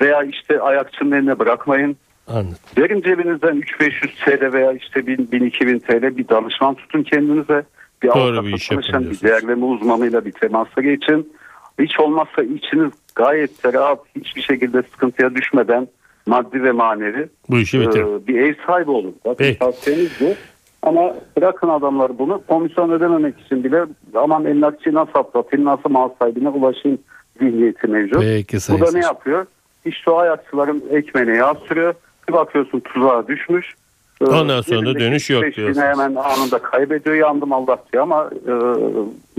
veya 0.00 0.22
işte 0.22 0.60
ayakçının 0.60 1.12
eline 1.12 1.38
bırakmayın. 1.38 1.96
Anladım. 2.28 2.54
Verin 2.78 3.02
cebinizden 3.02 3.56
3-500 3.60 4.24
TL 4.24 4.52
veya 4.52 4.72
işte 4.72 5.00
1000-2000 5.00 5.80
TL 5.80 6.16
bir 6.16 6.28
danışman 6.28 6.74
tutun 6.74 7.02
kendinize. 7.02 7.62
Bir 8.02 8.08
Doğru 8.08 8.46
bir 8.46 8.52
iş 8.52 8.68
tanışın, 8.68 9.10
bir 9.10 9.20
değerleme 9.20 9.64
uzmanıyla 9.64 10.24
bir 10.24 10.32
temasa 10.32 10.80
geçin. 10.80 11.32
Hiç 11.78 12.00
olmazsa 12.00 12.42
içiniz 12.42 12.90
gayet 13.14 13.64
rahat 13.74 13.98
hiçbir 14.16 14.42
şekilde 14.42 14.82
sıkıntıya 14.82 15.34
düşmeden 15.34 15.88
maddi 16.26 16.62
ve 16.62 16.72
manevi 16.72 17.28
Bu 17.50 17.58
işi 17.58 17.80
bitirin. 17.80 18.18
e, 18.18 18.26
bir 18.26 18.40
ev 18.42 18.54
sahibi 18.66 18.90
olun. 18.90 19.14
Peki. 19.38 19.58
tavsiyemiz 19.58 20.10
bu. 20.20 20.34
Ama 20.82 21.14
bırakın 21.36 21.68
adamlar 21.68 22.18
bunu 22.18 22.42
komisyon 22.48 22.90
ödememek 22.90 23.40
için 23.40 23.64
bile 23.64 23.84
aman 24.14 24.44
emlakçıyı 24.44 24.94
nasıl 24.94 25.18
atlatayım 25.18 25.64
nasıl 25.64 25.90
mal 25.90 26.08
sahibine 26.18 26.48
ulaşayım 26.48 26.98
zihniyeti 27.40 27.86
mevcut. 27.86 28.20
Peki 28.20 28.56
Bu 28.70 28.80
da 28.80 28.92
ne 28.92 29.00
yapıyor? 29.00 29.46
İşte 29.84 30.10
o 30.10 30.16
ayakçıların 30.16 30.82
ekmeğine 30.90 31.36
yağ 31.36 31.54
sürüyor. 31.68 31.94
Bir 32.28 32.32
bakıyorsun 32.32 32.80
tuzağa 32.80 33.28
düşmüş. 33.28 33.74
Ee, 34.22 34.24
Ondan 34.24 34.60
sonra 34.60 34.94
da 34.94 35.00
dönüş 35.00 35.30
yok 35.30 35.42
diyorsunuz. 35.56 35.78
hemen 35.86 36.14
anında 36.14 36.58
kaybediyor 36.58 37.16
yandım 37.16 37.52
Allah 37.52 37.84
diyor 37.92 38.02
ama 38.02 38.30
e, 38.46 38.52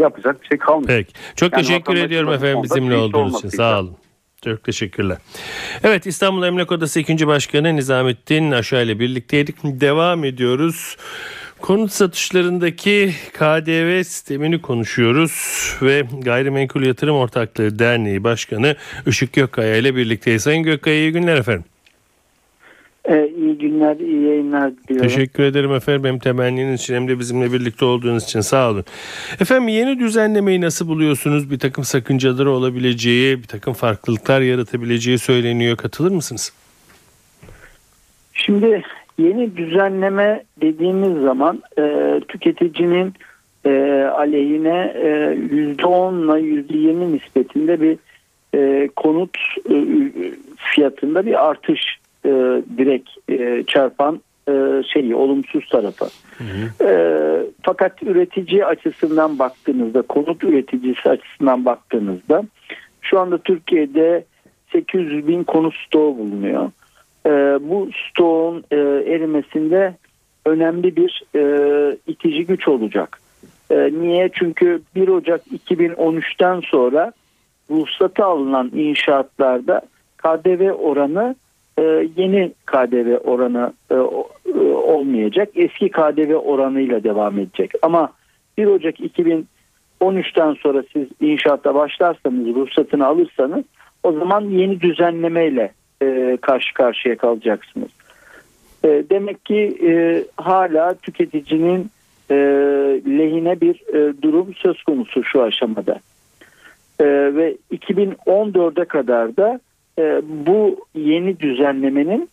yapacak 0.02 0.42
bir 0.42 0.48
şey 0.48 0.58
kalmıyor. 0.58 0.88
Peki. 0.88 1.14
Çok 1.36 1.54
Yani 1.54 1.62
teşekkür 1.64 1.96
ediyorum 1.96 2.34
efendim 2.34 2.64
bizimle 2.64 2.96
olduğunuz 2.96 3.38
için. 3.38 3.50
Sağ 3.50 3.80
olun. 3.80 3.96
Çok 4.46 4.64
teşekkürler. 4.64 5.18
Evet 5.84 6.06
İstanbul 6.06 6.44
Emlak 6.44 6.72
Odası 6.72 7.00
2. 7.00 7.28
Başkanı 7.28 7.76
Nizamettin 7.76 8.52
Aşağı 8.52 8.84
ile 8.84 9.00
birlikteydik. 9.00 9.56
Devam 9.64 10.24
ediyoruz. 10.24 10.98
Konut 11.62 11.92
satışlarındaki 11.92 13.14
KDV 13.34 14.04
sistemini 14.04 14.62
konuşuyoruz 14.62 15.32
ve 15.82 16.04
Gayrimenkul 16.22 16.82
Yatırım 16.84 17.16
Ortaklığı 17.16 17.80
Derneği 17.80 18.24
Başkanı 18.24 18.76
Işık 19.08 19.34
Gökkaya 19.34 19.76
ile 19.76 19.96
birlikteyiz. 19.96 20.44
Sayın 20.44 20.64
Gökkaya 20.64 20.96
iyi 20.96 21.12
günler 21.12 21.38
efendim. 21.38 21.64
Ee, 23.10 23.30
iyi 23.38 23.58
günler, 23.58 23.96
iyi 23.96 24.24
yayınlar 24.24 24.72
diliyorum. 24.72 25.08
Teşekkür 25.10 25.44
ederim 25.44 25.74
efendim 25.74 26.06
hem 26.06 26.20
temenniniz 26.20 26.82
için 26.82 26.96
hem 26.96 27.08
de 27.08 27.20
bizimle 27.20 27.54
birlikte 27.54 27.86
olduğunuz 27.86 28.24
için 28.24 28.42
sağ 28.42 28.70
olun. 28.72 28.86
Efendim 29.40 29.68
yeni 29.68 30.00
düzenlemeyi 30.00 30.62
nasıl 30.62 30.88
buluyorsunuz? 30.88 31.52
Bir 31.52 31.60
takım 31.60 31.84
sakıncaları 31.84 32.52
olabileceği, 32.52 33.38
bir 33.38 33.48
takım 33.48 33.74
farklılıklar 33.74 34.42
yaratabileceği 34.42 35.18
söyleniyor. 35.18 35.78
Katılır 35.78 36.12
mısınız? 36.12 36.54
Şimdi 38.34 38.84
yeni 39.18 39.58
düzenleme 39.58 40.44
dediğimiz 40.62 41.22
zaman 41.22 41.64
e, 41.80 42.20
tüketicinin 42.28 43.14
e, 43.66 43.70
aleyhine 44.18 44.94
e, 44.96 45.08
%10 45.08 46.40
ile 46.40 46.62
%20 46.62 47.14
nispetinde 47.14 47.82
bir 47.82 47.98
e, 48.56 48.90
konut 48.96 49.38
e, 49.70 49.76
fiyatında 50.56 51.26
bir 51.26 51.50
artış 51.50 52.03
e, 52.26 52.30
direkt 52.78 53.10
e, 53.30 53.64
çarpan 53.68 54.22
e, 54.50 54.84
şeyi 54.94 55.16
olumsuz 55.16 55.70
tarafı. 55.70 56.06
E, 56.82 56.90
fakat 57.64 58.04
üretici 58.04 58.66
açısından 58.66 59.40
baktığınızda, 59.40 60.02
konut 60.02 60.44
üreticisi 60.44 61.10
açısından 61.10 61.66
baktığınızda 61.66 62.44
şu 63.02 63.20
anda 63.20 63.38
Türkiye'de 63.38 64.26
800 64.72 65.28
bin 65.28 65.44
konut 65.44 65.76
stoğu 65.88 66.18
bulunuyor. 66.18 66.72
E, 67.26 67.30
bu 67.70 67.90
stoğun 68.10 68.64
e, 68.72 68.76
erimesinde 69.14 69.96
önemli 70.46 70.96
bir 70.96 71.24
e, 71.36 71.98
itici 72.08 72.46
güç 72.46 72.68
olacak. 72.68 73.20
E, 73.72 73.90
niye? 73.94 74.30
Çünkü 74.34 74.82
1 74.96 75.08
Ocak 75.08 75.42
2013'ten 75.68 76.60
sonra 76.60 77.14
ruhsatı 77.70 78.26
alınan 78.26 78.72
inşaatlarda 78.74 79.82
KDV 80.18 80.72
oranı 80.72 81.36
yeni 82.18 82.52
KDV 82.66 83.18
oranı 83.18 83.74
e, 83.92 83.96
e, 83.96 84.60
olmayacak. 84.64 85.50
Eski 85.56 85.90
KDV 85.90 86.36
oranıyla 86.36 87.04
devam 87.04 87.40
edecek. 87.40 87.72
Ama 87.82 88.10
1 88.58 88.66
Ocak 88.66 89.00
2013'ten 89.00 90.54
sonra 90.54 90.84
siz 90.94 91.08
inşaatta 91.22 91.76
başlarsanız, 91.76 92.56
ruhsatını 92.56 93.06
alırsanız 93.06 93.64
o 94.04 94.12
zaman 94.12 94.42
yeni 94.42 94.82
düzenlemeyle 94.82 95.72
e, 96.02 96.38
karşı 96.42 96.74
karşıya 96.74 97.18
kalacaksınız. 97.18 97.90
E, 98.86 99.04
demek 99.10 99.46
ki 99.46 99.78
e, 99.88 100.24
hala 100.42 100.94
tüketicinin 100.94 101.90
e, 102.32 102.36
lehine 103.08 103.62
bir 103.62 103.76
e, 103.96 104.22
durum 104.22 104.54
söz 104.56 104.84
konusu 104.84 105.24
şu 105.24 105.42
aşamada. 105.42 106.00
E, 107.00 107.06
ve 107.36 107.58
2014'e 107.72 108.86
kadar 108.86 109.38
da 109.38 109.60
e, 110.00 110.22
bu 110.24 110.86
yeni 110.96 111.40
düzenlemenin 111.40 112.30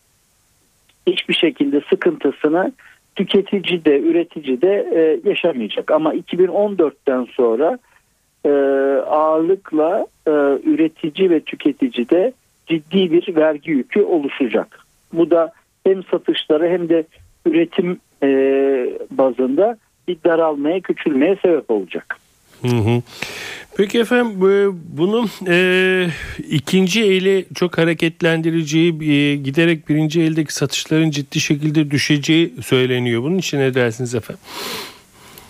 hiçbir 1.07 1.33
şekilde 1.33 1.81
sıkıntısını 1.89 2.71
tüketici 3.15 3.85
de 3.85 3.99
üretici 3.99 4.61
de 4.61 4.87
e, 4.95 5.29
yaşamayacak. 5.29 5.91
Ama 5.91 6.15
2014'ten 6.15 7.27
sonra 7.31 7.79
e, 8.45 8.49
ağırlıkla 9.05 10.07
e, 10.27 10.31
üretici 10.63 11.29
ve 11.29 11.39
tüketici 11.39 12.09
de 12.09 12.33
ciddi 12.67 13.11
bir 13.11 13.35
vergi 13.35 13.71
yükü 13.71 14.01
oluşacak. 14.01 14.79
Bu 15.13 15.31
da 15.31 15.51
hem 15.83 16.03
satışları 16.03 16.69
hem 16.69 16.89
de 16.89 17.03
üretim 17.45 17.99
bazında 19.11 19.77
bir 20.07 20.17
daralmaya, 20.23 20.79
küçülmeye 20.79 21.35
sebep 21.35 21.71
olacak. 21.71 22.20
Hı 22.61 22.67
hı. 22.67 23.01
Peki 23.77 23.99
efendim 23.99 24.41
bu- 24.41 24.75
bunu 24.97 25.25
e, 25.47 26.07
ikinci 26.49 27.03
eli 27.03 27.45
çok 27.55 27.77
hareketlendireceği 27.77 28.89
e, 28.91 29.35
giderek 29.35 29.89
birinci 29.89 30.21
eldeki 30.21 30.53
satışların 30.53 31.09
ciddi 31.09 31.39
şekilde 31.39 31.91
düşeceği 31.91 32.53
söyleniyor. 32.61 33.23
Bunun 33.23 33.37
için 33.37 33.59
ne 33.59 33.73
dersiniz 33.73 34.15
efendim? 34.15 34.41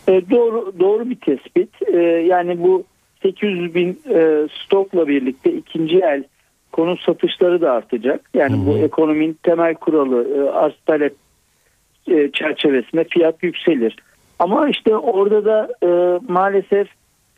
E, 0.08 0.21
doğru 0.32 0.74
doğru 0.80 1.10
bir 1.10 1.15
tespit. 1.15 1.69
E, 1.93 1.97
yani 2.28 2.63
bu 2.63 2.84
800 3.24 3.76
bin 3.76 4.02
e, 4.13 4.47
stokla 4.65 5.08
birlikte 5.08 5.52
ikinci 5.54 5.97
el 5.97 6.24
konut 6.71 7.02
satışları 7.02 7.62
da 7.62 7.71
artacak. 7.71 8.30
Yani 8.34 8.65
bu 8.65 8.78
ekonominin 8.78 9.38
temel 9.43 9.76
kuralı 9.76 10.28
e, 10.38 10.50
arz 10.50 10.74
talep 10.86 11.15
e, 12.08 12.32
çerçevesinde 12.34 13.04
fiyat 13.04 13.43
yükselir. 13.43 13.95
Ama 14.39 14.69
işte 14.69 14.95
orada 14.95 15.45
da 15.45 15.69
e, 15.84 16.19
maalesef 16.34 16.88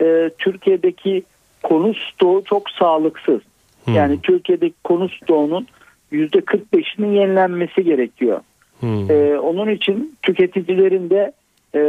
e, 0.01 0.29
Türkiye'deki 0.37 1.23
konut 1.63 1.97
stoğu 1.97 2.43
çok 2.43 2.69
sağlıksız. 2.69 3.41
Yani 3.87 4.19
Türkiye'deki 4.21 4.75
konut 4.83 5.13
stoğunun 5.13 5.67
%45'inin 6.11 7.11
yenilenmesi 7.11 7.83
gerekiyor. 7.83 8.41
Hmm. 8.79 9.11
Ee, 9.11 9.39
onun 9.39 9.69
için 9.69 10.15
tüketicilerin 10.21 11.09
de 11.09 11.31
e, 11.75 11.79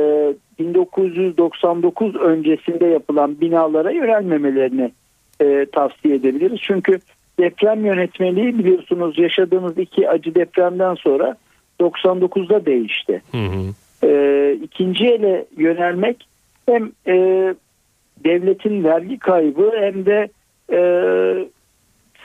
1999 0.58 2.16
öncesinde 2.16 2.86
yapılan 2.86 3.40
binalara 3.40 3.90
yönelmemelerini 3.90 4.92
e, 5.40 5.66
tavsiye 5.72 6.14
edebiliriz. 6.14 6.60
Çünkü 6.62 6.98
deprem 7.38 7.86
yönetmeliği 7.86 8.58
biliyorsunuz 8.58 9.18
yaşadığımız 9.18 9.78
iki 9.78 10.08
acı 10.08 10.34
depremden 10.34 10.94
sonra 10.94 11.36
99'da 11.80 12.66
değişti. 12.66 13.22
Hı 13.30 13.38
hı. 13.38 13.74
E, 14.08 14.52
ikinci 14.62 15.06
ele 15.06 15.44
yönelmek 15.56 16.26
hem 16.66 16.92
e, 17.06 17.54
devletin 18.24 18.84
vergi 18.84 19.18
kaybı 19.18 19.72
hem 19.76 20.06
de 20.06 20.28
e, 20.72 20.78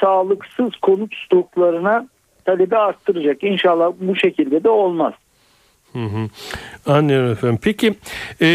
sağlıksız 0.01 0.75
konut 0.81 1.15
stoklarına 1.25 2.07
talebi 2.45 2.77
arttıracak. 2.77 3.43
İnşallah 3.43 3.93
bu 3.99 4.15
şekilde 4.15 4.63
de 4.63 4.69
olmaz. 4.69 5.13
Hı 5.93 6.05
hı. 6.05 6.29
Anlıyorum 6.85 7.31
efendim. 7.31 7.59
Peki 7.61 7.93
e, 8.41 8.47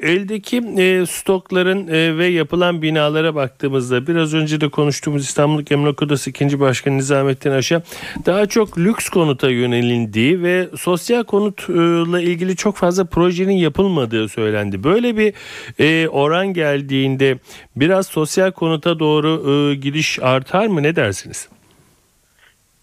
eldeki 0.00 0.56
e, 0.56 1.06
stokların 1.06 1.88
e, 1.88 2.18
ve 2.18 2.26
yapılan 2.26 2.82
binalara 2.82 3.34
baktığımızda 3.34 4.06
biraz 4.06 4.34
önce 4.34 4.60
de 4.60 4.68
konuştuğumuz 4.68 5.24
İstanbul 5.24 5.62
Emlak 5.70 6.02
Odası 6.02 6.30
2. 6.30 6.60
Başkanı 6.60 6.96
Nizamettin 6.96 7.50
Aşa 7.50 7.82
daha 8.26 8.46
çok 8.46 8.78
lüks 8.78 9.08
konuta 9.08 9.50
yönelindiği 9.50 10.42
ve 10.42 10.68
sosyal 10.78 11.24
konutla 11.24 12.20
ilgili 12.20 12.56
çok 12.56 12.76
fazla 12.76 13.04
projenin 13.04 13.56
yapılmadığı 13.56 14.28
söylendi. 14.28 14.84
Böyle 14.84 15.16
bir 15.16 15.34
e, 15.78 16.08
oran 16.08 16.46
geldiğinde 16.46 17.38
biraz 17.76 18.06
sosyal 18.06 18.50
konuta 18.50 18.98
doğru 18.98 19.50
e, 19.50 19.74
gidiş 19.74 20.18
artar 20.22 20.66
mı 20.66 20.82
ne 20.82 20.96
dersiniz? 20.96 21.48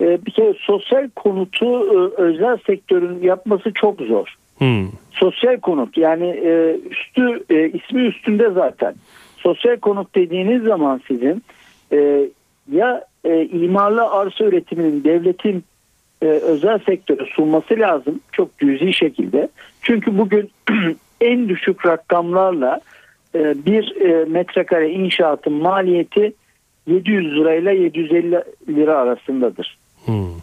E, 0.02 0.26
bir 0.26 0.32
kere 0.32 0.54
sosyal 0.60 1.10
konutu 1.16 1.66
e, 1.66 2.22
özel 2.22 2.58
sektörün 2.68 3.22
yapması 3.22 3.74
çok 3.74 4.02
zor. 4.02 4.36
Hmm. 4.58 4.88
Sosyal 5.12 5.60
konut 5.60 5.98
yani 5.98 6.28
e, 6.28 6.80
üstü 6.90 7.44
e, 7.50 7.70
ismi 7.70 8.02
üstünde 8.02 8.50
zaten. 8.50 8.94
Sosyal 9.38 9.78
konut 9.78 10.16
dediğiniz 10.16 10.64
zaman 10.64 11.02
sizin 11.08 11.44
ya 12.72 13.06
imarlı 13.52 14.10
arsa 14.12 14.44
üretiminin 14.44 15.04
devletin 15.04 15.64
özel 16.22 16.80
sektöre 16.80 17.26
sunması 17.36 17.80
lazım 17.80 18.20
çok 18.32 18.60
cüzi 18.60 18.94
şekilde. 18.94 19.50
Çünkü 19.82 20.18
bugün 20.18 20.50
en 21.22 21.50
düşük 21.50 21.86
rakamlarla 21.86 22.80
bir 23.36 23.96
metrekare 24.26 24.90
inşaatın 24.90 25.54
maliyeti 25.54 26.34
700 26.88 27.36
lirayla 27.36 27.72
750 27.72 28.44
lira 28.70 28.98
arasındadır. 28.98 29.79
Hmm. 30.10 30.40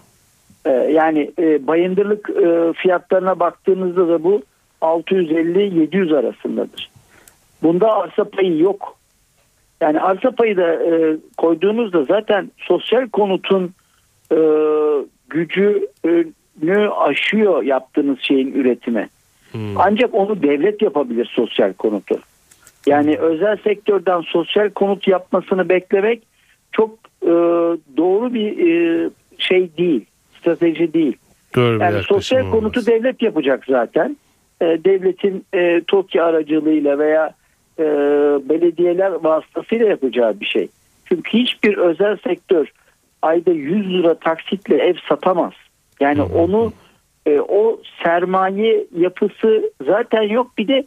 E, 0.66 0.70
yani 0.70 1.30
e, 1.38 1.66
bayındırlık 1.66 2.30
e, 2.30 2.72
fiyatlarına 2.72 3.40
baktığınızda 3.40 4.08
da 4.08 4.24
bu 4.24 4.42
650-700 4.82 6.18
arasındadır. 6.18 6.90
Bunda 7.62 7.92
arsa 7.92 8.24
payı 8.24 8.58
yok. 8.58 8.96
Yani 9.80 10.00
arsa 10.00 10.30
payı 10.30 10.56
da 10.56 10.74
e, 10.74 11.16
koyduğunuzda 11.36 12.04
zaten 12.04 12.50
sosyal 12.58 13.08
konutun 13.08 13.74
e, 14.32 14.38
gücünü 15.28 16.90
aşıyor 16.90 17.62
yaptığınız 17.62 18.18
şeyin 18.20 18.54
üretimi. 18.54 19.08
Hmm. 19.52 19.80
Ancak 19.80 20.14
onu 20.14 20.42
devlet 20.42 20.82
yapabilir 20.82 21.30
sosyal 21.34 21.72
konutu. 21.72 22.18
Yani 22.86 23.18
özel 23.18 23.56
sektörden 23.56 24.20
sosyal 24.20 24.70
konut 24.70 25.08
yapmasını 25.08 25.68
beklemek 25.68 26.22
çok 26.72 26.90
e, 27.22 27.32
doğru 27.96 28.34
bir 28.34 28.58
e, 28.58 29.10
şey 29.48 29.76
değil, 29.78 30.04
strateji 30.40 30.92
değil. 30.92 31.16
Doğru 31.56 31.78
Yani 31.78 32.02
sosyal 32.02 32.40
olmaz. 32.40 32.52
konutu 32.52 32.86
devlet 32.86 33.22
yapacak 33.22 33.64
zaten. 33.68 34.16
E, 34.60 34.64
devletin 34.64 35.44
e, 35.54 35.80
TOKİ 35.86 36.22
aracılığıyla 36.22 36.98
veya 36.98 37.34
e, 37.78 37.84
belediyeler 38.48 39.10
vasıtasıyla 39.10 39.86
yapacağı 39.86 40.40
bir 40.40 40.46
şey. 40.46 40.68
Çünkü 41.04 41.38
hiçbir 41.38 41.76
özel 41.76 42.16
sektör 42.16 42.72
ayda 43.22 43.50
100 43.50 43.88
lira 43.92 44.14
taksitle 44.14 44.76
ev 44.76 44.94
satamaz. 45.08 45.52
Yani 46.00 46.22
onu 46.22 46.72
e, 47.26 47.40
o 47.40 47.80
sermaye 48.02 48.86
yapısı 48.98 49.70
zaten 49.86 50.22
yok. 50.22 50.58
Bir 50.58 50.68
de 50.68 50.86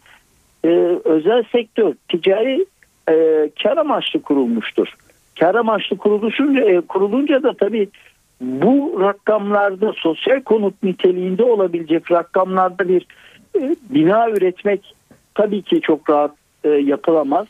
e, 0.66 0.70
özel 1.04 1.44
sektör 1.52 1.94
ticari 2.10 2.66
e, 3.10 3.50
kar 3.64 3.78
amaçlı 3.78 4.22
kurulmuştur. 4.22 4.88
Kar 5.40 5.56
amaçlı 5.56 5.98
kuruluşunca, 5.98 6.64
e, 6.64 6.82
kurulunca 6.82 7.44
da 7.44 7.54
tabii 7.54 7.90
bu 8.42 8.98
rakamlarda 9.02 9.94
sosyal 9.94 10.42
konut 10.42 10.84
niteliğinde 10.84 11.44
olabilecek 11.44 12.12
rakamlarda 12.12 12.88
bir 12.90 13.06
e, 13.56 13.76
bina 13.90 14.30
üretmek 14.30 14.96
tabii 15.36 15.62
ki 15.62 15.82
çok 15.82 16.10
rahat 16.10 16.32
e, 16.64 16.70
yapılamaz. 16.70 17.48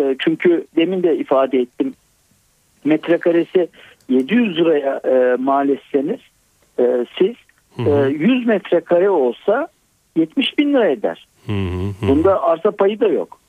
E, 0.00 0.16
çünkü 0.18 0.66
demin 0.76 1.02
de 1.02 1.16
ifade 1.18 1.58
ettim 1.58 1.94
metrekaresi 2.84 3.68
700 4.08 4.56
liraya 4.56 5.00
e, 5.04 5.36
mal 5.36 5.68
etseniz 5.68 6.20
e, 6.78 7.06
siz 7.18 7.34
e, 7.86 7.90
100 8.08 8.46
metrekare 8.46 9.10
olsa 9.10 9.68
70 10.16 10.58
bin 10.58 10.74
lira 10.74 10.88
eder. 10.88 11.26
Hı 11.46 11.52
hı 11.52 12.06
hı. 12.06 12.08
Bunda 12.08 12.42
arsa 12.42 12.70
payı 12.70 13.00
da 13.00 13.08
yok. 13.08 13.40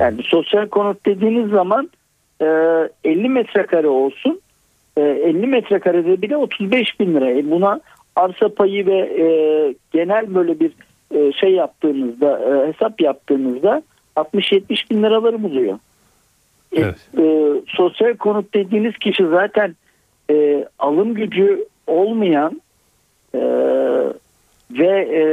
Yani 0.00 0.22
sosyal 0.22 0.68
konut 0.68 1.06
dediğiniz 1.06 1.50
zaman 1.50 1.90
e, 2.40 2.46
50 3.04 3.28
metrekare 3.28 3.88
olsun 3.88 4.40
50 5.00 5.46
metrekarede 5.46 6.22
bile 6.22 6.36
35 6.36 7.00
bin 7.00 7.14
lira. 7.14 7.30
E, 7.30 7.50
buna 7.50 7.80
arsa 8.16 8.48
payı 8.48 8.86
ve 8.86 8.96
e, 8.96 9.26
genel 9.92 10.34
böyle 10.34 10.60
bir 10.60 10.72
e, 11.14 11.32
şey 11.32 11.52
yaptığınızda 11.52 12.38
e, 12.38 12.68
hesap 12.68 13.00
yaptığınızda 13.00 13.82
60-70 14.16 14.90
bin 14.90 15.02
liraları 15.02 15.42
buluyor. 15.42 15.78
E, 16.72 16.80
Evet. 16.80 16.96
e, 17.18 17.52
sosyal 17.66 18.16
konut 18.16 18.54
dediğiniz 18.54 18.98
kişi 18.98 19.26
zaten 19.26 19.74
e, 20.30 20.66
alım 20.78 21.14
gücü 21.14 21.64
olmayan 21.86 22.60
e, 23.34 23.40
ve 24.70 25.08
e, 25.12 25.24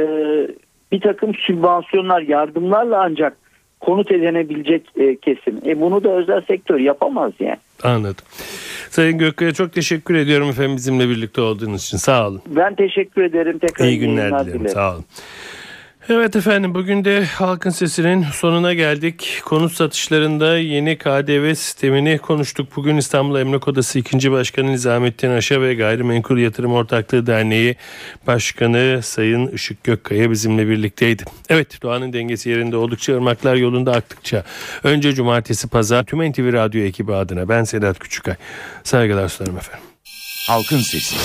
bir 0.92 1.00
takım 1.00 1.34
sübvansiyonlar, 1.34 2.20
yardımlarla 2.20 3.02
ancak 3.02 3.36
konut 3.80 4.12
edinebilecek 4.12 4.82
e, 4.96 5.16
kesim. 5.16 5.60
E, 5.66 5.80
bunu 5.80 6.04
da 6.04 6.10
özel 6.10 6.40
sektör 6.40 6.78
yapamaz 6.78 7.32
yani. 7.40 7.56
Anladım. 7.82 8.24
Sayın 8.90 9.18
Gökkaya 9.18 9.52
çok 9.52 9.72
teşekkür 9.72 10.14
ediyorum 10.14 10.48
efendim 10.48 10.76
bizimle 10.76 11.08
birlikte 11.08 11.40
olduğunuz 11.40 11.84
için. 11.84 11.96
Sağ 11.96 12.28
olun. 12.28 12.42
Ben 12.46 12.74
teşekkür 12.74 13.22
ederim. 13.22 13.58
Tekrar 13.58 13.86
İyi 13.86 13.98
günler 13.98 14.46
dilerim. 14.46 14.68
Sağ 14.68 14.92
olun. 14.94 15.04
Evet 16.08 16.36
efendim 16.36 16.74
bugün 16.74 17.04
de 17.04 17.24
Halkın 17.24 17.70
Sesi'nin 17.70 18.26
sonuna 18.32 18.74
geldik. 18.74 19.40
Konut 19.44 19.72
satışlarında 19.72 20.58
yeni 20.58 20.98
KDV 20.98 21.54
sistemini 21.54 22.18
konuştuk. 22.18 22.76
Bugün 22.76 22.96
İstanbul 22.96 23.38
Emlak 23.38 23.68
Odası 23.68 23.98
2. 23.98 24.32
Başkanı 24.32 24.72
Nizamettin 24.72 25.30
Aşa 25.30 25.60
ve 25.60 25.74
Gayrimenkul 25.74 26.38
Yatırım 26.38 26.72
Ortaklığı 26.72 27.26
Derneği 27.26 27.76
Başkanı 28.26 29.00
Sayın 29.02 29.46
Işık 29.46 29.84
Gökkaya 29.84 30.30
bizimle 30.30 30.68
birlikteydi. 30.68 31.24
Evet 31.48 31.82
doğanın 31.82 32.12
dengesi 32.12 32.50
yerinde 32.50 32.76
oldukça 32.76 33.14
ırmaklar 33.14 33.54
yolunda 33.54 33.92
aktıkça. 33.92 34.44
Önce 34.84 35.14
cumartesi 35.14 35.68
pazar 35.68 36.04
tüm 36.04 36.30
NTV 36.30 36.52
Radyo 36.52 36.82
ekibi 36.82 37.14
adına 37.14 37.48
ben 37.48 37.64
Sedat 37.64 37.98
Küçükay. 37.98 38.34
Saygılar 38.84 39.28
sunarım 39.28 39.56
efendim. 39.56 39.84
Halkın 40.48 40.78
Sesi. 40.78 41.16